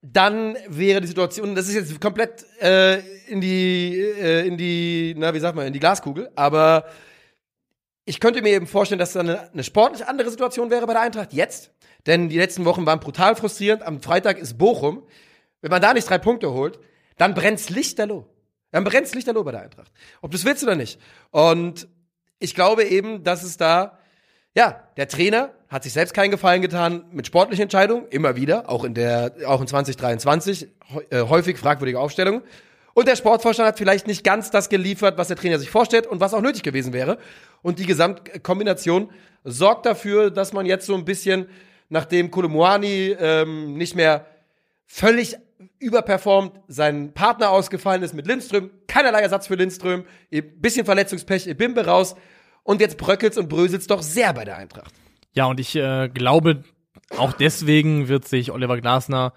[0.00, 5.34] dann wäre die Situation, das ist jetzt komplett äh, in die, äh, in die, na,
[5.34, 6.86] wie sagt man, in die Glaskugel, aber
[8.04, 11.02] ich könnte mir eben vorstellen, dass da eine, eine sportlich andere Situation wäre bei der
[11.02, 11.70] Eintracht jetzt.
[12.06, 13.82] Denn die letzten Wochen waren brutal frustrierend.
[13.82, 15.04] Am Freitag ist Bochum.
[15.60, 16.80] Wenn man da nicht drei Punkte holt,
[17.16, 18.26] dann brennt's lichterloh.
[18.72, 19.92] Dann brennt's lichterloh bei der Eintracht.
[20.20, 20.98] Ob du es willst oder nicht.
[21.30, 21.86] Und
[22.40, 23.98] ich glaube eben, dass es da,
[24.56, 28.82] ja, der Trainer hat sich selbst keinen Gefallen getan mit sportlichen Entscheidungen, immer wieder, auch
[28.82, 32.42] in der, auch in 2023, hä- äh, häufig fragwürdige Aufstellungen.
[32.94, 36.20] Und der Sportvorstand hat vielleicht nicht ganz das geliefert, was der Trainer sich vorstellt und
[36.20, 37.18] was auch nötig gewesen wäre.
[37.62, 39.10] Und die Gesamtkombination
[39.44, 41.46] sorgt dafür, dass man jetzt so ein bisschen,
[41.88, 44.26] nachdem Kolomoani ähm, nicht mehr
[44.86, 45.36] völlig
[45.78, 51.86] überperformt, sein Partner ausgefallen ist mit Lindström, keinerlei Ersatz für Lindström, ein bisschen Verletzungspech, Ibimbe
[51.86, 52.14] raus
[52.62, 54.94] und jetzt bröckelt's und bröselt's doch sehr bei der Eintracht.
[55.34, 56.62] Ja, und ich äh, glaube,
[57.16, 59.32] auch deswegen wird sich Oliver Glasner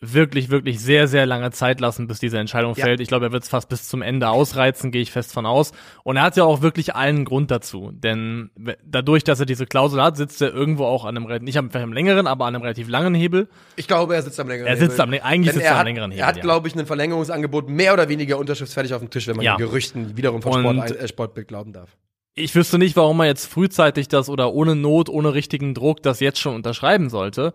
[0.00, 2.84] wirklich, wirklich sehr, sehr lange Zeit lassen, bis diese Entscheidung Ja.
[2.84, 3.00] fällt.
[3.00, 5.72] Ich glaube, er wird es fast bis zum Ende ausreizen, gehe ich fest von aus.
[6.04, 7.90] Und er hat ja auch wirklich allen Grund dazu.
[7.92, 8.50] Denn
[8.84, 11.84] dadurch, dass er diese Klausel hat, sitzt er irgendwo auch an einem, nicht am, vielleicht
[11.84, 13.48] am längeren, aber an einem relativ langen Hebel.
[13.74, 15.86] Ich glaube, er sitzt am längeren Er sitzt am, eigentlich Denn sitzt er am hat,
[15.86, 16.22] längeren Hebel.
[16.22, 16.42] Er hat, ja.
[16.42, 19.56] glaube ich, ein Verlängerungsangebot mehr oder weniger unterschriftsfertig auf dem Tisch, wenn man Ja.
[19.56, 21.96] den Gerüchten wiederum Und- Sport, äh, Sportbild glauben darf.
[22.36, 26.20] Ich wüsste nicht, warum man jetzt frühzeitig das oder ohne Not, ohne richtigen Druck das
[26.20, 27.52] jetzt schon unterschreiben sollte.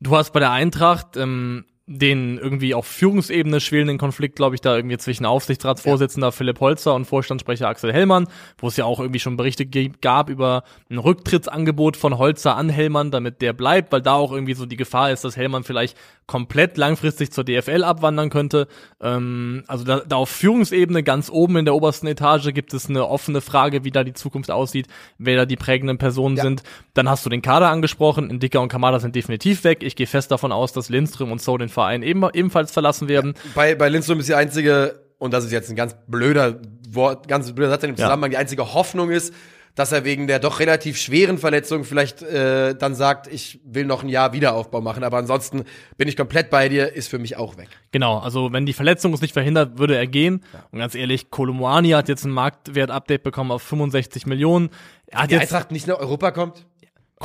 [0.00, 4.76] Du hast bei der Eintracht ähm, den irgendwie auf Führungsebene schwelenden Konflikt, glaube ich, da
[4.76, 9.38] irgendwie zwischen Aufsichtsratsvorsitzender Philipp Holzer und Vorstandssprecher Axel Hellmann, wo es ja auch irgendwie schon
[9.38, 14.32] Berichte gab über ein Rücktrittsangebot von Holzer an Hellmann, damit der bleibt, weil da auch
[14.32, 15.96] irgendwie so die Gefahr ist, dass Hellmann vielleicht
[16.26, 18.68] komplett langfristig zur DFL abwandern könnte.
[19.00, 23.08] Ähm, also da, da auf Führungsebene ganz oben in der obersten Etage gibt es eine
[23.08, 26.42] offene Frage, wie da die Zukunft aussieht, wer da die prägenden Personen Ja.
[26.42, 26.62] sind.
[26.92, 28.28] Dann hast du den Kader angesprochen.
[28.28, 29.82] Indika und Kamada sind definitiv weg.
[29.82, 33.34] Ich gehe fest davon aus, dass Lindström und So den Verein eben, ebenfalls verlassen werden.
[33.54, 36.60] Bei, bei Lindström ist die einzige, und das ist jetzt ein ganz blöder
[36.90, 38.06] Wort, ganz blöder Satz in dem Ja.
[38.06, 39.32] Zusammenhang, die einzige Hoffnung ist,
[39.74, 44.02] dass er wegen der doch relativ schweren Verletzung vielleicht äh, dann sagt, ich will noch
[44.02, 45.04] ein Jahr Wiederaufbau machen.
[45.04, 45.62] Aber ansonsten
[45.96, 47.68] bin ich komplett bei dir, ist für mich auch weg.
[47.92, 50.42] Genau, also wenn die Verletzung es nicht verhindert, würde er gehen.
[50.72, 54.70] Und ganz ehrlich, Kolomoani hat jetzt ein Marktwert-Update bekommen auf 65 Millionen.
[55.06, 56.66] Er hat Die jetzt Eintracht nicht nach Europa kommt?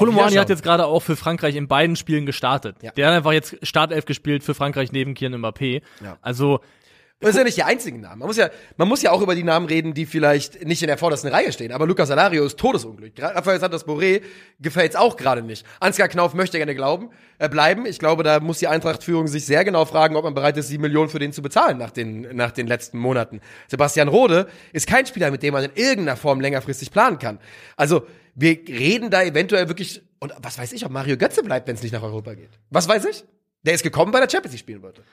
[0.01, 0.39] Wiederschauen.
[0.41, 2.77] hat jetzt gerade auch für Frankreich in beiden Spielen gestartet.
[2.81, 2.91] Ja.
[2.91, 5.81] Der hat einfach jetzt Startelf gespielt für Frankreich neben Kian Mbappé.
[6.03, 6.17] Ja.
[6.21, 6.59] Also
[7.19, 8.19] Das sind ja nicht die einzigen Namen.
[8.19, 10.87] Man muss ja, man muss ja auch über die Namen reden, die vielleicht nicht in
[10.87, 11.71] der vordersten Reihe stehen.
[11.71, 13.13] Aber Lucas Alario ist Todesunglück.
[13.17, 14.21] Rafael Santos Boré
[14.59, 15.65] gefällt's auch gerade nicht.
[15.79, 17.85] Ansgar Knauf möchte gerne glauben, äh, bleiben.
[17.85, 20.81] Ich glaube, da muss die Eintracht-Führung sich sehr genau fragen, ob man bereit ist, sieben
[20.81, 23.39] Millionen für den zu bezahlen nach den, nach den letzten Monaten.
[23.69, 27.39] Sebastian Rode ist kein Spieler, mit dem man in irgendeiner Form längerfristig planen kann.
[27.77, 28.05] Also,
[28.35, 31.83] wir reden da eventuell wirklich, und was weiß ich, ob Mario Götze bleibt, wenn es
[31.83, 32.51] nicht nach Europa geht.
[32.69, 33.23] Was weiß ich?
[33.63, 35.03] Der ist gekommen, weil er Champions League spielen wollte.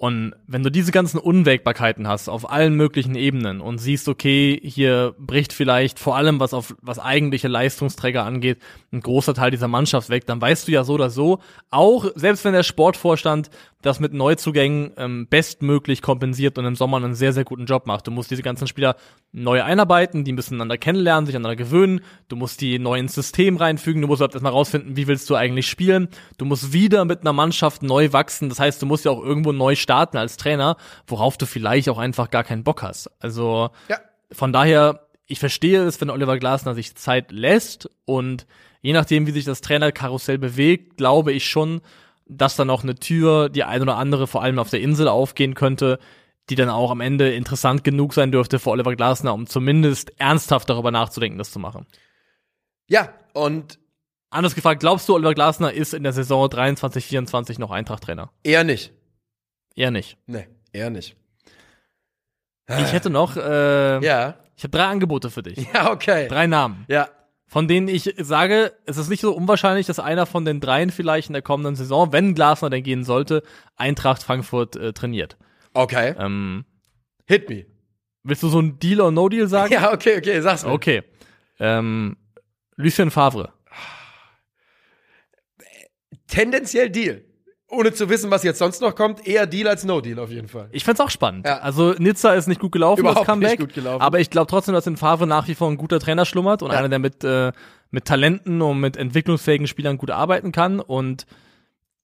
[0.00, 5.16] Und wenn du diese ganzen Unwägbarkeiten hast auf allen möglichen Ebenen und siehst, okay, hier
[5.18, 8.58] bricht vielleicht vor allem was auf was eigentliche Leistungsträger angeht,
[8.92, 11.40] ein großer Teil dieser Mannschaft weg, dann weißt du ja so oder so,
[11.70, 13.50] auch selbst wenn der Sportvorstand
[13.82, 18.06] das mit Neuzugängen ähm, bestmöglich kompensiert und im Sommer einen sehr, sehr guten Job macht.
[18.06, 18.96] Du musst diese ganzen Spieler
[19.30, 22.00] neu einarbeiten, die bisschen einander kennenlernen, sich aneinander gewöhnen.
[22.28, 24.02] Du musst die neu ins System reinfügen.
[24.02, 26.08] Du musst überhaupt erstmal rausfinden, wie willst du eigentlich spielen.
[26.38, 28.48] Du musst wieder mit einer Mannschaft neu wachsen.
[28.48, 30.76] Das heißt, du musst ja auch irgendwo neu starten als Trainer,
[31.06, 33.10] worauf du vielleicht auch einfach gar keinen Bock hast.
[33.20, 33.98] Also Ja.
[34.32, 38.46] von daher, ich verstehe es, wenn Oliver Glasner sich Zeit lässt und
[38.80, 41.80] je nachdem, wie sich das Trainerkarussell bewegt, glaube ich schon,
[42.28, 45.54] dass da noch eine Tür, die ein oder andere vor allem auf der Insel aufgehen
[45.54, 45.98] könnte,
[46.50, 50.68] die dann auch am Ende interessant genug sein dürfte für Oliver Glasner, um zumindest ernsthaft
[50.70, 51.86] darüber nachzudenken, das zu machen.
[52.88, 53.78] Ja, und
[54.30, 58.30] Anders gefragt, glaubst du, Oliver Glasner ist in der Saison 23, 24 noch Eintracht-Trainer?
[58.42, 58.92] eher nicht.
[59.74, 60.18] Eher nicht.
[60.26, 61.16] Nee, eher nicht.
[62.68, 64.34] Ich hätte noch, äh, Ja.
[64.54, 65.56] ich habe drei Angebote für dich.
[65.72, 66.28] Ja, okay.
[66.28, 66.84] Drei Namen.
[66.88, 67.08] Ja.
[67.48, 71.28] Von denen ich sage, es ist nicht so unwahrscheinlich, dass einer von den dreien vielleicht
[71.28, 73.42] in der kommenden Saison, wenn Glasner denn gehen sollte,
[73.76, 75.36] Eintracht Frankfurt äh, trainiert.
[75.72, 76.14] Okay.
[76.18, 76.66] Ähm,
[77.26, 77.64] Hit me.
[78.22, 79.72] willst du so ein Deal or No Deal sagen?
[79.72, 80.72] Ja, okay, okay, sag's mir.
[80.72, 81.02] Okay.
[81.58, 82.16] Ähm,
[82.76, 83.52] Lucien Favre.
[86.26, 87.24] Tendenziell Deal.
[87.70, 90.48] Ohne zu wissen, was jetzt sonst noch kommt, eher Deal als No Deal auf jeden
[90.48, 90.68] Fall.
[90.72, 91.46] Ich find's auch spannend.
[91.46, 91.58] Ja.
[91.58, 93.58] Also Nizza ist nicht gut gelaufen, Überhaupt das Comeback.
[93.58, 94.00] nicht gut gelaufen.
[94.00, 96.72] Aber ich glaube trotzdem, dass in Favre nach wie vor ein guter Trainer schlummert und
[96.72, 96.78] Ja.
[96.78, 97.52] einer, der mit, äh,
[97.90, 100.80] mit Talenten und mit entwicklungsfähigen Spielern gut arbeiten kann.
[100.80, 101.26] Und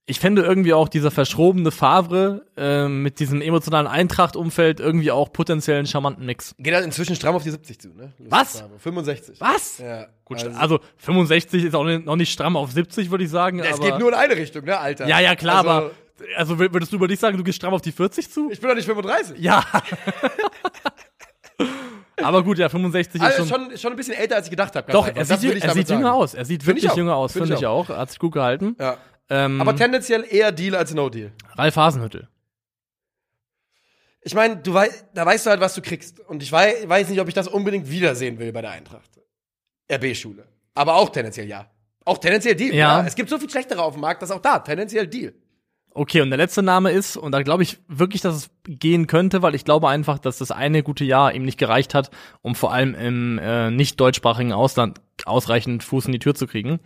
[0.07, 5.77] ich fände irgendwie auch dieser verschrobene Favre äh, mit diesem emotionalen Eintracht-Umfeld irgendwie auch potenziell
[5.79, 6.53] einen charmanten Mix.
[6.59, 8.13] Geht halt inzwischen stramm auf die 70 zu, ne?
[8.19, 8.63] Was?
[8.77, 9.41] 65.
[9.41, 9.79] Was?
[9.79, 10.05] Ja.
[10.23, 13.59] Gut, also, also, 65 ist auch noch nicht stramm auf 70, würde ich sagen.
[13.59, 15.07] es aber geht nur in eine Richtung, ne, Alter?
[15.07, 15.91] ja, ja, klar, also, aber
[16.37, 18.49] also wür- würdest du über dich sagen, du gehst stramm auf die 40 zu?
[18.51, 19.37] Ich bin doch nicht 35.
[19.39, 19.63] Ja.
[22.23, 23.69] aber gut, ja, 65 ist Also schon.
[23.69, 24.91] schon, schon ein bisschen älter, als ich gedacht habe.
[24.91, 26.33] Doch, er sieht, er sieht jünger aus.
[26.33, 26.97] Er sieht Find ich wirklich auch.
[26.97, 27.89] jünger aus, Find finde ich ich auch.
[27.89, 28.75] Er hat sich gut gehalten.
[28.79, 28.97] Ja.
[29.29, 31.31] Ähm, Aber tendenziell eher Deal als No Deal.
[31.55, 32.27] Ralf Hasenhüttel.
[34.21, 36.19] Ich meine, du weißt, da weißt du halt, was du kriegst.
[36.19, 39.09] Und ich weiß, weiß nicht, ob ich das unbedingt wiedersehen will bei der Eintracht.
[39.91, 40.47] RB-Schule.
[40.73, 41.69] Aber auch tendenziell ja.
[42.05, 42.73] Auch tendenziell Deal.
[42.73, 43.05] Ja.
[43.05, 45.33] Es gibt so viel schlechtere auf dem Markt, dass auch da tendenziell Deal.
[45.91, 49.41] Okay, und der letzte Name ist, und da glaube ich wirklich, dass es gehen könnte,
[49.41, 52.11] weil ich glaube einfach, dass das eine gute Jahr ihm nicht gereicht hat,
[52.41, 56.79] um vor allem im äh, nicht deutschsprachigen Ausland ausreichend Fuß in die Tür zu kriegen.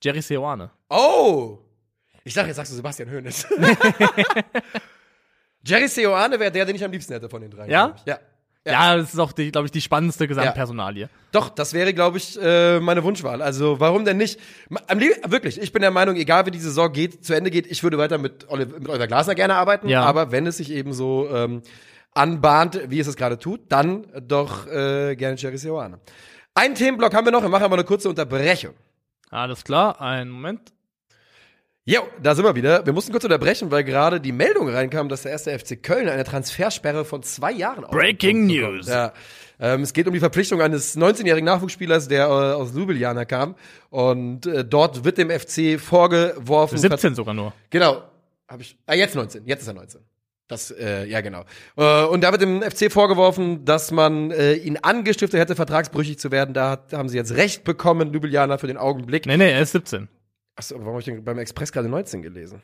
[0.00, 0.70] Jerry Seoane.
[0.90, 1.58] Oh!
[2.24, 3.46] Ich dachte, jetzt sagst du Sebastian Hoeneß.
[5.64, 7.68] Jerry Seoane wäre der, den ich am liebsten hätte von den drei.
[7.68, 7.94] Ja?
[7.96, 8.06] ich.
[8.06, 8.18] Ja.
[8.64, 11.08] Ja, das ist auch, glaube ich, die spannendste Gesamtpersonalie.
[11.32, 13.42] Doch, das wäre, glaube ich, äh, meine Wunschwahl.
[13.42, 14.38] Also, warum denn nicht?
[14.86, 17.82] Am wirklich, ich bin der Meinung, egal wie die Saison geht, zu Ende geht, ich
[17.82, 19.88] würde weiter mit, Oli- mit Oliver Glasner gerne arbeiten.
[19.88, 20.04] Ja.
[20.04, 21.62] Aber wenn es sich eben so ähm,
[22.14, 25.98] anbahnt, wie es es gerade tut, dann doch äh, gerne Jerry Seoane.
[26.54, 28.74] Einen Themenblock haben wir noch, wir machen aber eine kurze Unterbrechung.
[29.30, 30.72] Alles klar, einen Moment.
[31.84, 32.86] Jo, da sind wir wieder.
[32.86, 36.22] Wir mussten kurz unterbrechen, weil gerade die Meldung reinkam, dass der erste FC Köln eine
[36.22, 38.46] Transfersperre von zwei Jahren Breaking.
[38.46, 38.86] News.
[38.86, 39.12] Ja.
[39.58, 43.56] Ähm, es geht um die Verpflichtung eines 19-jährigen Nachwuchsspielers, der äh, aus Ljubljana kam.
[43.90, 46.78] Und äh, dort wird dem FC vorgeworfen.
[46.78, 47.52] 17 sogar nur.
[47.70, 48.04] Genau.
[48.46, 48.78] Hab ich.
[48.86, 49.44] Ah, jetzt 19.
[49.46, 50.02] Jetzt ist er 19.
[50.46, 51.44] Das, äh, ja, genau.
[51.76, 56.30] Äh, und da wird dem FC vorgeworfen, dass man äh, ihn angestiftet hätte, vertragsbrüchig zu
[56.30, 56.54] werden.
[56.54, 59.26] Da hat, haben sie jetzt Recht bekommen, Ljubljana, für den Augenblick.
[59.26, 60.08] Nee, nee, er ist 17.
[60.56, 62.62] Achso, warum habe ich denn beim Express gerade 19 gelesen?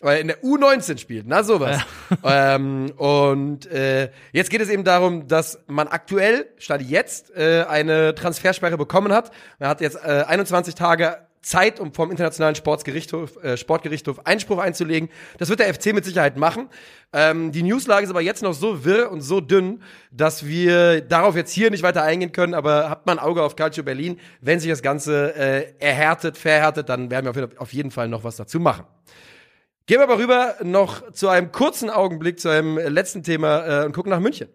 [0.00, 1.80] Weil er in der U19 spielt, na sowas.
[2.24, 8.14] ähm, und äh, jetzt geht es eben darum, dass man aktuell, statt jetzt, äh, eine
[8.14, 9.32] Transfersperre bekommen hat.
[9.58, 15.08] Man hat jetzt äh, 21 Tage Zeit, um vom Internationalen Sportgerichtshof, äh, Sportgerichtshof Einspruch einzulegen.
[15.38, 16.68] Das wird der FC mit Sicherheit machen.
[17.12, 21.36] Ähm, die Newslage ist aber jetzt noch so wirr und so dünn, dass wir darauf
[21.36, 22.54] jetzt hier nicht weiter eingehen können.
[22.54, 24.18] Aber habt mal ein Auge auf Calcio Berlin.
[24.40, 28.36] Wenn sich das Ganze äh, erhärtet, verhärtet, dann werden wir auf- jeden Fall noch was
[28.36, 28.84] dazu machen.
[29.86, 33.92] Gehen wir aber rüber noch zu einem kurzen Augenblick zu einem letzten Thema äh, und
[33.92, 34.48] gucken nach München.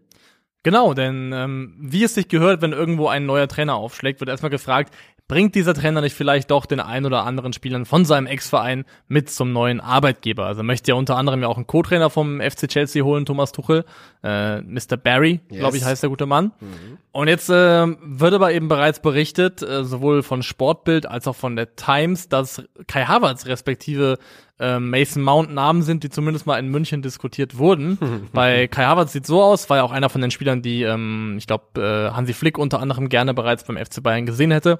[0.65, 4.49] Genau, denn ähm, wie es sich gehört, wenn irgendwo ein neuer Trainer aufschlägt, wird erstmal
[4.49, 4.93] gefragt,
[5.33, 9.31] bringt dieser Trainer nicht vielleicht doch den ein oder anderen Spielern von seinem Ex-Verein mit
[9.31, 10.45] zum neuen Arbeitgeber?
[10.45, 13.83] Also möchte ja unter anderem ja auch einen Co-Trainer vom FC Chelsea holen, Thomas Tuchel,
[14.23, 14.95] äh, Mr.
[14.95, 15.59] Barry, yes.
[15.59, 16.51] glaube ich, heißt der gute Mann.
[16.59, 16.99] Mhm.
[17.11, 21.55] Und jetzt äh, wird aber eben bereits berichtet, äh, sowohl von Sportbild als auch von
[21.55, 24.19] der Times, dass Kai Havertz respektive
[24.59, 28.29] äh, Mason Mount Namen sind, die zumindest mal in München diskutiert wurden.
[28.33, 31.37] Bei Kai Havertz sieht so aus, war ja auch einer von den Spielern, die ähm,
[31.39, 34.79] ich glaube äh, Hansi Flick unter anderem gerne bereits beim FC Bayern gesehen hätte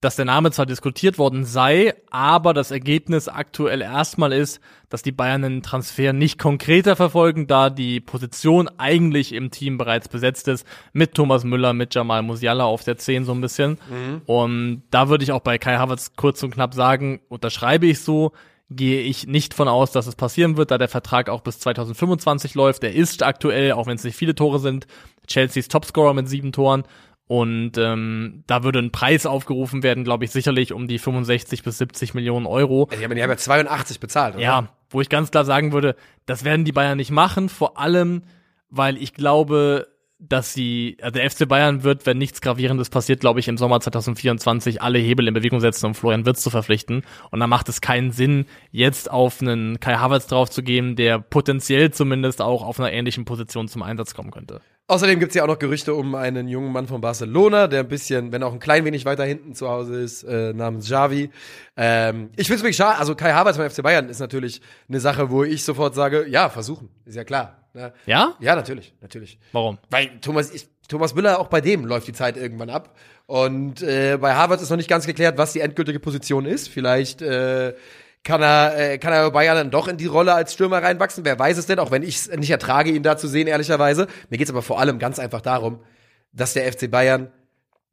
[0.00, 5.12] dass der Name zwar diskutiert worden sei, aber das Ergebnis aktuell erstmal ist, dass die
[5.12, 10.66] Bayern den Transfer nicht konkreter verfolgen, da die Position eigentlich im Team bereits besetzt ist,
[10.92, 13.78] mit Thomas Müller, mit Jamal Musiala auf der 10 so ein bisschen.
[13.90, 14.22] Mhm.
[14.26, 18.32] Und da würde ich auch bei Kai Havertz kurz und knapp sagen, unterschreibe ich so,
[18.68, 22.54] gehe ich nicht von aus, dass es passieren wird, da der Vertrag auch bis 2025
[22.54, 22.84] läuft.
[22.84, 24.86] Er ist aktuell, auch wenn es nicht viele Tore sind,
[25.26, 26.84] Chelseas Topscorer mit sieben Toren.
[27.28, 31.78] Und ähm, da würde ein Preis aufgerufen werden, glaube ich, sicherlich um die 65 bis
[31.78, 32.84] 70 Millionen Euro.
[32.84, 34.44] Also, die haben ja 82 bezahlt, oder?
[34.44, 35.96] Ja, wo ich ganz klar sagen würde,
[36.26, 38.22] das werden die Bayern nicht machen, vor allem,
[38.70, 43.40] weil ich glaube, dass sie, also der FC Bayern wird, wenn nichts Gravierendes passiert, glaube
[43.40, 47.02] ich, im Sommer 2024 alle Hebel in Bewegung setzen, um Florian Wirtz zu verpflichten.
[47.30, 51.18] Und da macht es keinen Sinn, jetzt auf einen Kai Havertz drauf zu gehen, der
[51.18, 54.62] potenziell zumindest auch auf einer ähnlichen Position zum Einsatz kommen könnte.
[54.88, 57.88] Außerdem gibt es ja auch noch Gerüchte um einen jungen Mann von Barcelona, der ein
[57.88, 61.30] bisschen, wenn auch ein klein wenig weiter hinten zu Hause ist, äh, namens Javi.
[61.76, 62.98] Ähm, ich finde es wirklich schade.
[62.98, 66.48] Also Kai Havertz beim FC Bayern ist natürlich eine Sache, wo ich sofort sage, ja,
[66.50, 66.88] versuchen.
[67.04, 67.64] Ist ja klar.
[67.74, 67.92] Ne?
[68.06, 68.36] Ja?
[68.38, 69.40] Ja, natürlich, natürlich.
[69.50, 69.78] Warum?
[69.90, 72.96] Weil Thomas, ich, Thomas Müller, auch bei dem läuft die Zeit irgendwann ab.
[73.26, 76.68] Und äh, bei Harvard ist noch nicht ganz geklärt, was die endgültige Position ist.
[76.68, 77.74] Vielleicht äh,
[78.26, 81.24] kann er, äh, kann er bei Bayern dann doch in die Rolle als Stürmer reinwachsen.
[81.24, 84.08] Wer weiß es denn, auch wenn ich es nicht ertrage, ihn da zu sehen, ehrlicherweise.
[84.28, 85.80] Mir geht's aber vor allem ganz einfach darum,
[86.32, 87.30] dass der FC Bayern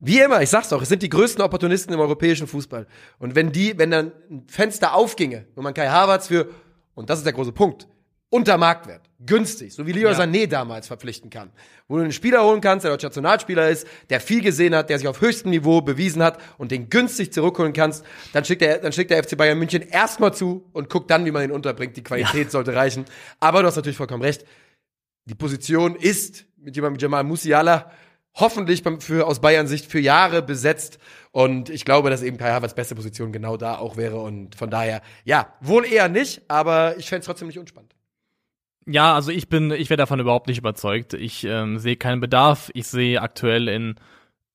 [0.05, 2.87] wie immer, ich sag's doch, es sind die größten Opportunisten im europäischen Fußball.
[3.19, 6.49] Und wenn die, wenn dann ein Fenster aufginge, wo man Kai Havertz für,
[6.93, 7.87] und das ist der große Punkt,
[8.33, 10.19] unter Marktwert, günstig, so wie Leroy ja.
[10.19, 11.51] Sané damals verpflichten kann.
[11.87, 14.97] Wo du einen Spieler holen kannst, der deutscher Nationalspieler ist, der viel gesehen hat, der
[14.97, 18.03] sich auf höchstem Niveau bewiesen hat und den günstig zurückholen kannst,
[18.33, 21.31] dann schickt der, dann schickt der FC Bayern München erstmal zu und guckt dann, wie
[21.31, 21.95] man ihn unterbringt.
[21.95, 22.49] Die Qualität ja.
[22.49, 23.05] sollte reichen.
[23.39, 24.45] Aber du hast natürlich vollkommen recht.
[25.25, 27.91] Die Position ist mit jemandem Jamal Musiala
[28.33, 30.97] hoffentlich für, aus Bayern Sicht für Jahre besetzt.
[31.31, 34.19] Und ich glaube, dass eben Kai Havertz beste Position genau da auch wäre.
[34.19, 37.92] Und von daher, ja, wohl eher nicht, aber ich fände es trotzdem nicht unspannend.
[38.85, 41.13] Ja, also ich bin, ich wäre davon überhaupt nicht überzeugt.
[41.13, 42.69] Ich ähm, sehe keinen Bedarf.
[42.73, 43.95] Ich sehe aktuell in,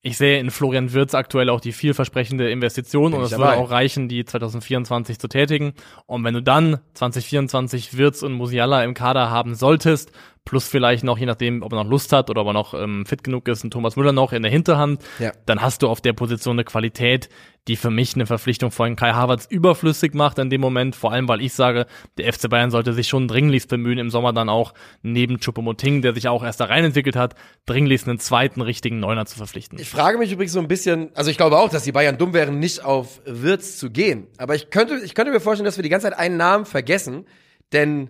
[0.01, 3.71] ich sehe in Florian Wirtz aktuell auch die vielversprechende Investition bin und es würde auch
[3.71, 5.73] reichen, die 2024 zu tätigen.
[6.05, 10.11] Und wenn du dann 2024 Wirtz und Musiala im Kader haben solltest,
[10.45, 13.05] plus vielleicht noch, je nachdem, ob er noch Lust hat oder ob er noch ähm,
[13.05, 15.31] fit genug ist, ein Thomas Müller noch in der Hinterhand, ja.
[15.45, 17.29] dann hast du auf der Position eine Qualität,
[17.67, 21.27] die für mich eine Verpflichtung von Kai Havertz überflüssig macht in dem Moment, vor allem
[21.27, 21.85] weil ich sage,
[22.17, 24.73] der FC Bayern sollte sich schon dringlichst bemühen, im Sommer dann auch
[25.03, 27.35] neben Choupo-Moting, der sich auch erst da rein entwickelt hat,
[27.67, 29.77] dringlichst einen zweiten richtigen Neuner zu verpflichten.
[29.79, 32.33] Ich frage mich übrigens so ein bisschen, also ich glaube auch, dass die Bayern dumm
[32.33, 35.83] wären, nicht auf Wirtz zu gehen, aber ich könnte, ich könnte mir vorstellen, dass wir
[35.83, 37.25] die ganze Zeit einen Namen vergessen,
[37.71, 38.09] denn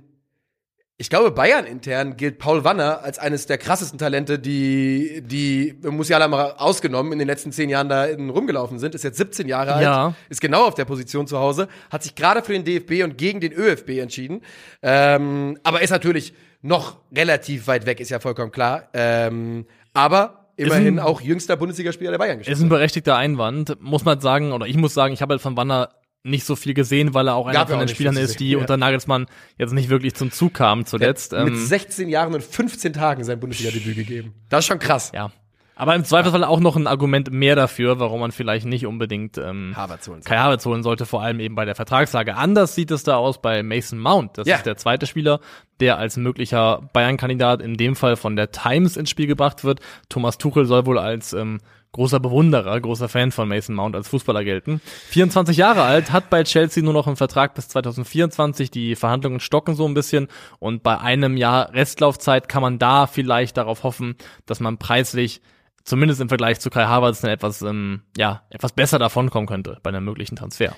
[1.02, 6.28] ich glaube, Bayern intern gilt Paul Wanner als eines der krassesten Talente, die, die Musiala
[6.28, 8.94] mal ausgenommen in den letzten zehn Jahren da rumgelaufen sind.
[8.96, 10.14] Ist jetzt 17 Jahre alt, ja.
[10.28, 13.40] ist genau auf der Position zu Hause, hat sich gerade für den DFB und gegen
[13.40, 14.42] den ÖFB entschieden.
[14.82, 18.90] Ähm, aber ist natürlich noch relativ weit weg, ist ja vollkommen klar.
[18.92, 22.58] Ähm, aber immerhin ein, auch jüngster Bundesligaspieler der Bayern gespielt.
[22.58, 25.56] Ist ein berechtigter Einwand, muss man sagen, oder ich muss sagen, ich habe halt von
[25.56, 25.92] Wanner
[26.24, 28.58] nicht so viel gesehen, weil er auch einer von den Spielern ist, die ja.
[28.58, 31.32] unter Nagelsmann jetzt nicht wirklich zum Zug kamen zuletzt.
[31.32, 34.34] mit 16 ähm, Jahren und 15 Tagen sein Bundesliga-Debüt gegeben.
[34.50, 35.12] Das ist schon krass.
[35.14, 35.32] Ja.
[35.80, 39.72] Aber im Zweifelsfall auch noch ein Argument mehr dafür, warum man vielleicht nicht unbedingt ähm,
[39.78, 42.36] Havertz holen Kai Havertz holen sollte, vor allem eben bei der Vertragslage.
[42.36, 44.38] Anders sieht es da aus bei Mason Mount.
[44.38, 44.58] Das ja.
[44.58, 45.40] ist der zweite Spieler,
[45.80, 49.80] der als möglicher Bayern-Kandidat in dem Fall von der Times ins Spiel gebracht wird.
[50.10, 51.60] Thomas Tuchel soll wohl als ähm,
[51.92, 54.82] großer Bewunderer, großer Fan von Mason Mount als Fußballer gelten.
[55.10, 58.70] 24 Jahre alt, hat bei Chelsea nur noch einen Vertrag bis 2024.
[58.70, 60.28] Die Verhandlungen stocken so ein bisschen
[60.60, 64.16] und bei einem Jahr Restlaufzeit kann man da vielleicht darauf hoffen,
[64.46, 65.42] dass man preislich
[65.84, 70.06] zumindest im Vergleich zu Kai Havertz etwas, ähm, ja, etwas besser davonkommen könnte bei einem
[70.06, 70.76] möglichen Transfer.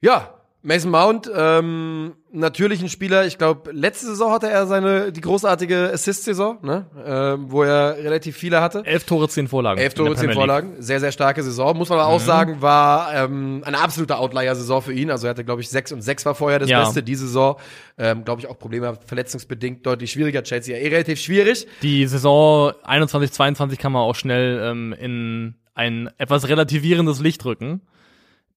[0.00, 5.20] Ja, Mason Mount, ähm, natürlich ein Spieler, ich glaube, letzte Saison hatte er seine, die
[5.20, 6.86] großartige Assist-Saison, ne?
[7.06, 8.82] ähm, wo er relativ viele hatte.
[8.84, 9.80] Elf Tore, zehn Vorlagen.
[9.80, 10.74] Elf Tore, zehn Vorlagen.
[10.80, 11.76] Sehr, sehr starke Saison.
[11.76, 12.14] Muss man aber mhm.
[12.16, 15.12] auch sagen, war ähm, eine absolute Outlier-Saison für ihn.
[15.12, 16.82] Also er hatte, glaube ich, sechs und sechs war vorher das ja.
[16.82, 17.04] Beste.
[17.04, 17.56] Die Saison,
[17.96, 20.42] ähm, glaube ich, auch Probleme verletzungsbedingt deutlich schwieriger.
[20.42, 21.68] Chelsea ja eh relativ schwierig.
[21.82, 27.80] Die Saison 21, 22 kann man auch schnell ähm, in ein etwas relativierendes Licht rücken.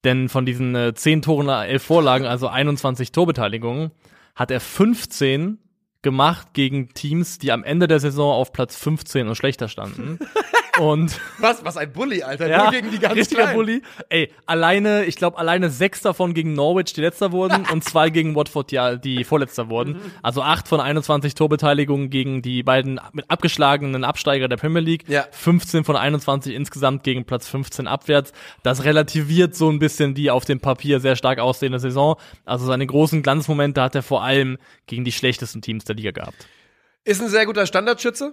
[0.04, 3.92] Denn von diesen äh, 10 Toren, 11 Vorlagen, also 21 Torbeteiligungen,
[4.34, 5.58] hat er 15
[6.02, 10.18] gemacht gegen Teams, die am Ende der Saison auf Platz 15 und schlechter standen.
[10.80, 12.48] Und Was, was ein Bully, Alter.
[12.48, 13.56] ja, Nur gegen die ganz richtiger Kleinen.
[13.56, 13.82] Bully.
[14.08, 18.34] Ey, alleine, ich glaube, alleine sechs davon gegen Norwich, die letzter wurden, und zwei gegen
[18.34, 20.00] Watford, ja, die vorletzter wurden.
[20.22, 25.04] Also acht von 21 Torbeteiligungen gegen die beiden mit abgeschlagenen Absteiger der Premier League.
[25.08, 25.26] Ja.
[25.30, 28.32] 15 von 21 insgesamt gegen Platz 15 abwärts.
[28.62, 32.16] Das relativiert so ein bisschen die auf dem Papier sehr stark aussehende Saison.
[32.46, 34.56] Also seine großen Glanzmomente hat er vor allem
[34.86, 36.46] gegen die schlechtesten Teams der Liga gehabt.
[37.04, 38.32] Ist ein sehr guter Standardschütze.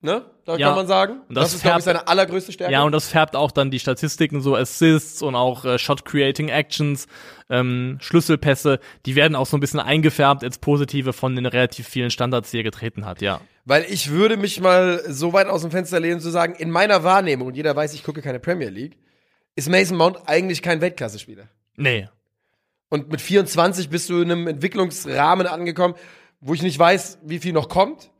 [0.00, 0.24] Ne?
[0.44, 0.68] Da Ja.
[0.68, 1.22] kann man sagen.
[1.28, 2.72] Und das, das ist, glaube ich, seine allergrößte Stärke.
[2.72, 7.08] Ja, und das färbt auch dann die Statistiken, so Assists und auch äh, Shot-Creating Actions,
[7.50, 12.10] ähm, Schlüsselpässe, die werden auch so ein bisschen eingefärbt ins Positive von den relativ vielen
[12.10, 13.40] Standards, die er getreten hat, ja.
[13.64, 17.02] Weil ich würde mich mal so weit aus dem Fenster lehnen zu sagen, in meiner
[17.02, 18.96] Wahrnehmung, und jeder weiß, ich gucke keine Premier League,
[19.56, 21.48] ist Mason Mount eigentlich kein Weltklasse-Spieler.
[21.76, 22.08] Nee.
[22.88, 25.94] Und mit 24 bist du in einem Entwicklungsrahmen angekommen,
[26.40, 28.10] wo ich nicht weiß, wie viel noch kommt.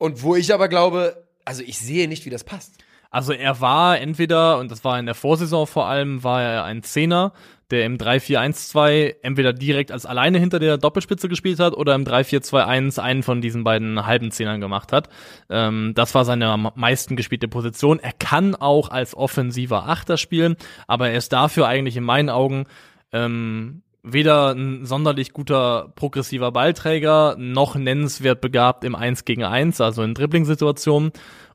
[0.00, 2.78] Und wo ich aber glaube, also ich sehe nicht, wie das passt.
[3.10, 6.82] Also er war entweder, und das war in der Vorsaison vor allem, war er ein
[6.82, 7.34] Zehner,
[7.70, 12.98] der im 3-4-1-2 entweder direkt als alleine hinter der Doppelspitze gespielt hat oder im 3-4-2-1
[12.98, 15.10] einen von diesen beiden halben Zehnern gemacht hat.
[15.50, 17.98] Ähm, das war seine am meisten gespielte Position.
[17.98, 22.64] Er kann auch als offensiver Achter spielen, aber er ist dafür eigentlich in meinen Augen
[23.12, 30.02] ähm, weder ein sonderlich guter progressiver Ballträger noch nennenswert begabt im 1 gegen 1, also
[30.02, 31.12] in Dribbling-Situationen.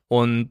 [0.08, 0.50] Und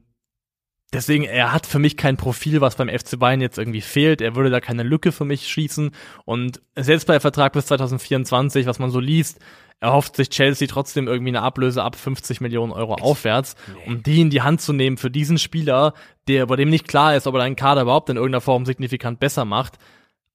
[0.92, 4.20] Deswegen, er hat für mich kein Profil, was beim FC Bayern jetzt irgendwie fehlt.
[4.20, 5.90] Er würde da keine Lücke für mich schießen.
[6.24, 9.40] Und selbst bei Vertrag bis 2024, was man so liest,
[9.80, 14.30] erhofft sich Chelsea trotzdem irgendwie eine Ablöse ab 50 Millionen Euro aufwärts, um die in
[14.30, 15.92] die Hand zu nehmen für diesen Spieler,
[16.28, 19.20] der, bei dem nicht klar ist, ob er deinen Kader überhaupt in irgendeiner Form signifikant
[19.20, 19.78] besser macht.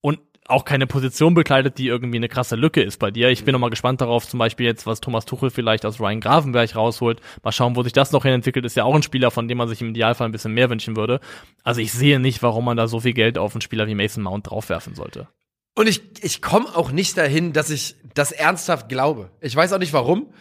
[0.02, 3.30] Und auch keine Position bekleidet, die irgendwie eine krasse Lücke ist bei dir.
[3.30, 6.20] Ich bin noch mal gespannt darauf, zum Beispiel jetzt, was Thomas Tuchel vielleicht aus Ryan
[6.20, 7.22] Gravenberg rausholt.
[7.44, 8.66] Mal schauen, wo sich das noch hin entwickelt.
[8.66, 10.96] Ist ja auch ein Spieler, von dem man sich im Idealfall ein bisschen mehr wünschen
[10.96, 11.20] würde.
[11.64, 14.24] Also ich sehe nicht, warum man da so viel Geld auf einen Spieler wie Mason
[14.24, 15.28] Mount draufwerfen sollte.
[15.76, 19.32] Und ich, ich komme auch nicht dahin, dass ich das ernsthaft glaube.
[19.40, 20.34] Ich weiß auch nicht warum.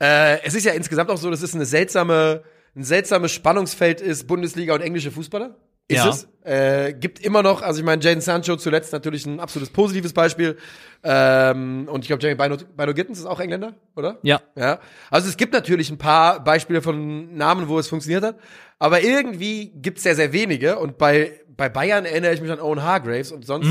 [0.00, 2.44] Äh, es ist ja insgesamt auch so, dass es eine seltsame,
[2.76, 5.56] ein seltsames Spannungsfeld ist, Bundesliga und englische Fußballer.
[5.88, 6.08] Ist Ja.
[6.10, 6.28] es.
[6.44, 10.56] Äh, gibt immer noch, also ich meine, Jaden Sancho zuletzt natürlich ein absolutes positives Beispiel.
[11.02, 14.18] Ähm, und ich glaube, Jeremy Bino, Bino Gittens ist auch Engländer, oder?
[14.22, 14.40] Ja.
[14.54, 14.78] Ja.
[15.10, 18.38] Also es gibt natürlich ein paar Beispiele von Namen, wo es funktioniert hat.
[18.78, 20.78] Aber irgendwie gibt es sehr, sehr wenige.
[20.78, 23.68] Und bei, bei Bayern erinnere ich mich an Owen Hargraves und sonst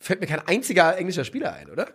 [0.00, 1.86] fällt mir kein einziger englischer Spieler ein, oder?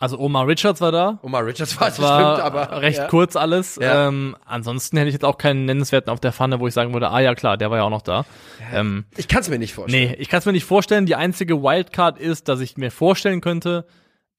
[0.00, 1.18] Also Omar Richards war da.
[1.22, 3.06] Omar Richards war Das war stimmt, aber recht ja.
[3.06, 3.76] kurz alles.
[3.76, 4.08] Ja.
[4.08, 7.10] Ähm, ansonsten hätte ich jetzt auch keinen nennenswerten auf der Pfanne, wo ich sagen würde,
[7.10, 8.26] ah ja klar, der war ja auch noch da.
[8.72, 10.08] Ähm, Ich kann es mir nicht vorstellen.
[10.10, 11.06] Nee, ich kann es mir nicht vorstellen.
[11.06, 13.86] Die einzige Wildcard ist, dass ich mir vorstellen könnte,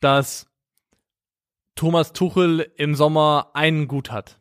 [0.02, 0.46] dass
[1.76, 4.40] Thomas Tuchel im Sommer einen gut hat.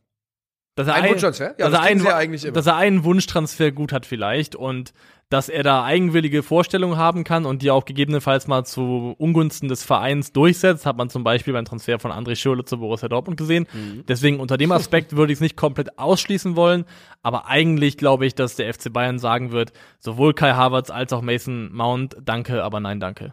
[0.77, 1.45] Dass er Ein ein- Wunschtransfer?
[1.51, 2.53] Ja, dass, das er einen, eigentlich immer.
[2.53, 4.93] dass er einen Wunschtransfer gut hat vielleicht und
[5.35, 9.83] dass er da eigenwillige Vorstellungen haben kann und die auch gegebenenfalls mal zu Ungunsten des
[9.83, 13.67] Vereins durchsetzt, hat man zum Beispiel beim Transfer von André Schürrle zu Borussia Dortmund gesehen.
[13.73, 14.05] Mhm.
[14.07, 16.85] Deswegen unter dem Aspekt würde ich es nicht komplett ausschließen wollen,
[17.25, 21.21] aber eigentlich glaube ich, dass der FC Bayern sagen wird, sowohl Kai Havertz als auch
[21.21, 23.33] Mason Mount, danke, aber nein, danke.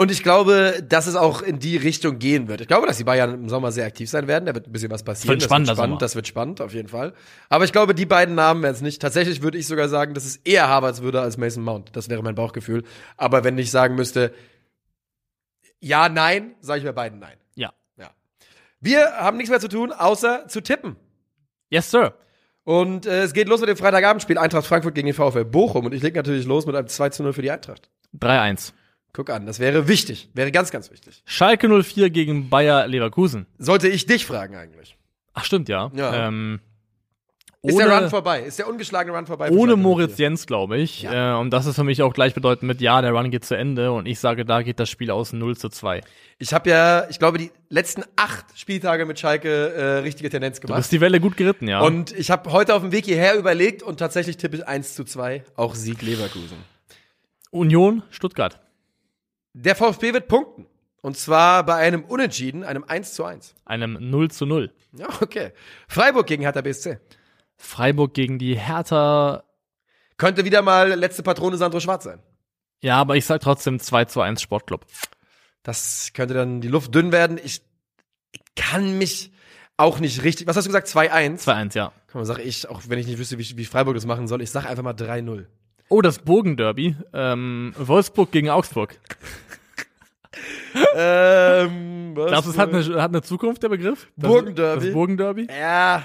[0.00, 2.62] Und ich glaube, dass es auch in die Richtung gehen wird.
[2.62, 4.46] Ich glaube, dass die Bayern im Sommer sehr aktiv sein werden.
[4.46, 5.38] Da wird ein bisschen was passieren.
[5.38, 7.12] Wird ein das wird spannend, das wird spannend, auf jeden Fall.
[7.50, 9.02] Aber ich glaube, die beiden Namen werden es nicht.
[9.02, 11.94] Tatsächlich würde ich sogar sagen, dass es eher Havertz würde als Mason Mount.
[11.96, 12.82] Das wäre mein Bauchgefühl.
[13.18, 14.32] Aber wenn ich sagen müsste,
[15.80, 17.36] ja, nein, sage ich bei beiden nein.
[17.54, 17.74] Ja.
[17.98, 18.08] Ja.
[18.80, 20.96] Wir haben nichts mehr zu tun, außer zu tippen.
[21.68, 22.14] Yes, Sir.
[22.64, 25.84] Und äh, es geht los mit dem Freitagabendspiel Eintracht Frankfurt gegen den VfL Bochum.
[25.84, 27.90] Und ich lege natürlich los mit einem 2 zu 0 für die Eintracht.
[28.18, 28.72] 3-1.
[29.12, 30.28] Guck an, das wäre wichtig.
[30.34, 31.22] Wäre ganz, ganz wichtig.
[31.26, 33.46] Schalke 04 gegen Bayer Leverkusen.
[33.58, 34.96] Sollte ich dich fragen eigentlich.
[35.34, 35.90] Ach, stimmt, ja.
[35.94, 36.28] Ja.
[36.28, 36.60] Ähm,
[37.62, 38.40] Ist ohne- der Run vorbei?
[38.42, 39.50] Ist der ungeschlagene Run vorbei?
[39.50, 40.24] Ohne Moritz 04?
[40.26, 41.02] Jens, glaube ich.
[41.02, 41.36] Ja.
[41.36, 43.92] Äh, und das ist für mich auch gleichbedeutend mit, ja, der Run geht zu Ende.
[43.92, 46.00] Und ich sage, da geht das Spiel aus 0 zu 2.
[46.38, 50.68] Ich habe ja, ich glaube, die letzten acht Spieltage mit Schalke äh, richtige Tendenz Du
[50.68, 50.78] gemacht.
[50.78, 51.80] bist die Welle gut geritten, ja.
[51.80, 55.04] Und ich habe heute auf dem Weg hierher überlegt und tatsächlich tippe ich 1 zu
[55.04, 56.56] 2, auch Sieg Leverkusen.
[57.50, 58.60] Union, Stuttgart.
[59.52, 60.66] Der VfB wird punkten.
[61.02, 63.54] Und zwar bei einem Unentschieden, einem 1 zu 1.
[63.64, 64.72] Einem 0 zu 0.
[64.92, 65.52] Ja, okay.
[65.88, 66.98] Freiburg gegen Hertha BSC.
[67.56, 69.44] Freiburg gegen die Hertha.
[70.18, 72.22] Könnte wieder mal letzte Patrone Sandro Schwarz sein.
[72.82, 74.84] Ja, aber ich sag trotzdem 2 zu 1 Sportclub.
[75.62, 77.38] Das könnte dann die Luft dünn werden.
[77.42, 77.62] Ich,
[78.56, 79.32] kann mich
[79.76, 80.46] auch nicht richtig.
[80.46, 80.88] Was hast du gesagt?
[80.88, 81.44] 2-1?
[81.44, 81.92] 2-1, ja.
[82.12, 84.50] Komm, sag ich, auch wenn ich nicht wüsste, wie, wie Freiburg das machen soll, ich
[84.50, 85.46] sag einfach mal 3-0.
[85.90, 86.96] Oh, das Burgenderby.
[87.12, 88.96] Ähm, Wolfsburg gegen Augsburg.
[90.94, 94.08] ähm, was Glaubst du, es hat eine, hat eine Zukunft, der Begriff?
[94.16, 94.84] Das- Burgenderby?
[94.86, 95.48] Das Burgenderby?
[95.50, 96.04] Ja.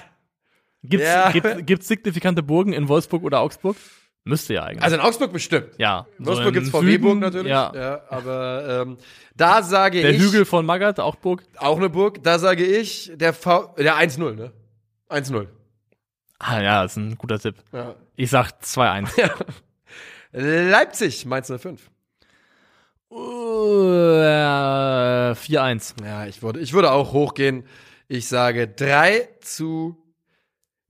[0.84, 1.32] Gibt's, Ja.
[1.32, 3.76] gibt, gibt's signifikante Burgen in Wolfsburg oder Augsburg?
[4.24, 4.82] Müsste ja eigentlich.
[4.84, 5.68] Also in Augsburg bestimmt.
[5.78, 6.08] ja.
[6.18, 7.50] In so Wolfsburg im gibt's VW-Burg natürlich.
[7.50, 8.02] Ja.
[8.10, 8.98] aber ähm,
[9.36, 10.20] da sage Der ich.
[10.22, 11.44] Hügel von Magath, auch Burg.
[11.58, 12.24] Auch eine Burg.
[12.24, 13.76] Da sage ich, der V.
[13.78, 14.52] Der 1-0, ne?
[15.10, 15.46] 1-0.
[16.40, 17.56] Ah ja, ist ein guter Tipp.
[17.72, 17.94] Ja.
[18.16, 19.10] Ich sag 2-1.
[20.38, 21.90] Leipzig, Mainz 05.
[23.10, 26.04] Uh, äh, 4-1.
[26.04, 27.66] Ja, ich würde, ich würde auch hochgehen.
[28.10, 29.96] Ich sage 3 zu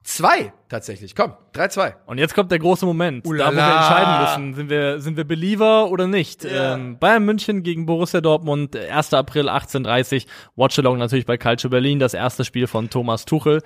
[0.03, 1.15] 2 tatsächlich.
[1.15, 1.93] Komm, 3-2.
[2.07, 3.25] Und jetzt kommt der große Moment.
[3.25, 3.77] Da, wo wir Ulala.
[3.77, 6.43] entscheiden müssen, sind wir, sind wir Believer oder nicht.
[6.43, 6.73] Ja.
[6.73, 9.13] Ähm, Bayern München gegen Borussia Dortmund, 1.
[9.13, 10.25] April 18.30
[10.55, 13.61] Watchalong natürlich bei Calcio Berlin, das erste Spiel von Thomas Tuchel.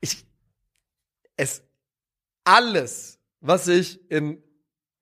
[0.00, 0.24] Ich,
[1.36, 1.62] es,
[2.44, 4.42] alles, was ich in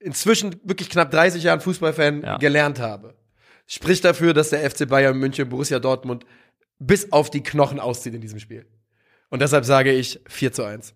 [0.01, 2.39] inzwischen wirklich knapp 30 Jahren Fußballfan Ja.
[2.39, 3.15] gelernt habe,
[3.67, 6.25] spricht dafür, dass der FC Bayern München Borussia Dortmund
[6.79, 8.67] bis auf die Knochen auszieht in diesem Spiel.
[9.29, 10.95] Und deshalb sage ich 4 zu 1.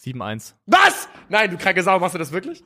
[0.00, 0.54] 7-1.
[0.66, 1.08] Was?
[1.28, 2.62] Nein, du kranke Sau, machst du das wirklich?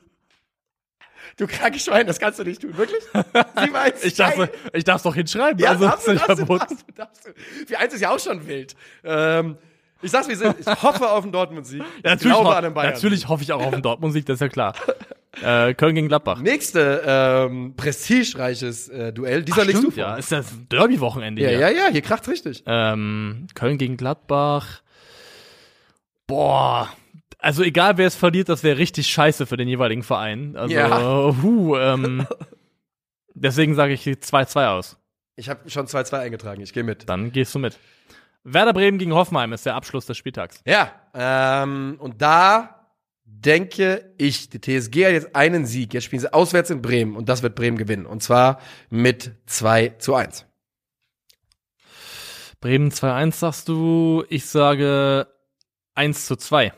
[1.37, 3.03] Du kranke Schwein, das kannst du nicht tun, wirklich?
[3.55, 4.03] 7 1.
[4.03, 6.75] Ich darf, ich darf's doch hinschreiben, ja, also darfst ist du, nicht darfst du, verboten.
[6.75, 7.65] darfst du, darfst du.
[7.67, 8.75] 4 1 ist ja auch schon wild.
[9.03, 9.57] Ähm,
[10.01, 10.59] ich sag's wie es ist.
[10.69, 11.79] Ich hoffe auf den Dortmund-Sieg.
[11.81, 12.93] Ja, ich natürlich, glaube ho an den Bayern.
[12.93, 14.73] natürlich hoffe ich auch auf den Dortmund-Sieg, das ist ja klar.
[15.41, 16.39] Äh, Köln gegen Gladbach.
[16.41, 19.43] Nächste ähm, prestigereiches äh, Duell.
[19.43, 19.99] Dieser legst du vor.
[19.99, 21.59] ja, ist das Derby-Wochenende ja, hier.
[21.59, 22.63] ja, ja, hier kracht's richtig.
[22.65, 24.81] Ähm, Köln gegen Gladbach.
[26.27, 26.89] Boah.
[27.37, 30.57] Also egal wer es verliert, das wäre richtig scheiße für den jeweiligen Verein.
[30.57, 31.33] Also, Ja.
[31.41, 32.27] hu, ähm,
[33.33, 34.97] deswegen sage ich 2-2 aus.
[35.35, 37.07] Ich habe schon 2-2 eingetragen, ich gehe mit.
[37.07, 37.77] Dann gehst du mit.
[38.53, 40.61] Werder Bremen gegen Hoffenheim ist der Abschluss des Spieltags.
[40.65, 42.87] Ja, ähm, und da
[43.25, 45.93] denke ich, die TSG hat jetzt einen Sieg.
[45.93, 48.05] Jetzt spielen sie auswärts in Bremen und das wird Bremen gewinnen.
[48.05, 50.45] Und zwar mit 2 zu 1.
[52.59, 55.27] Bremen 2-1 sagst du, ich sage
[55.95, 56.73] 1 zu 2.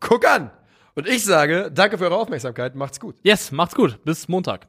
[0.00, 0.50] Guck an!
[0.94, 3.16] Und ich sage, danke für eure Aufmerksamkeit, macht's gut.
[3.22, 4.02] Yes, macht's gut.
[4.04, 4.66] Bis Montag.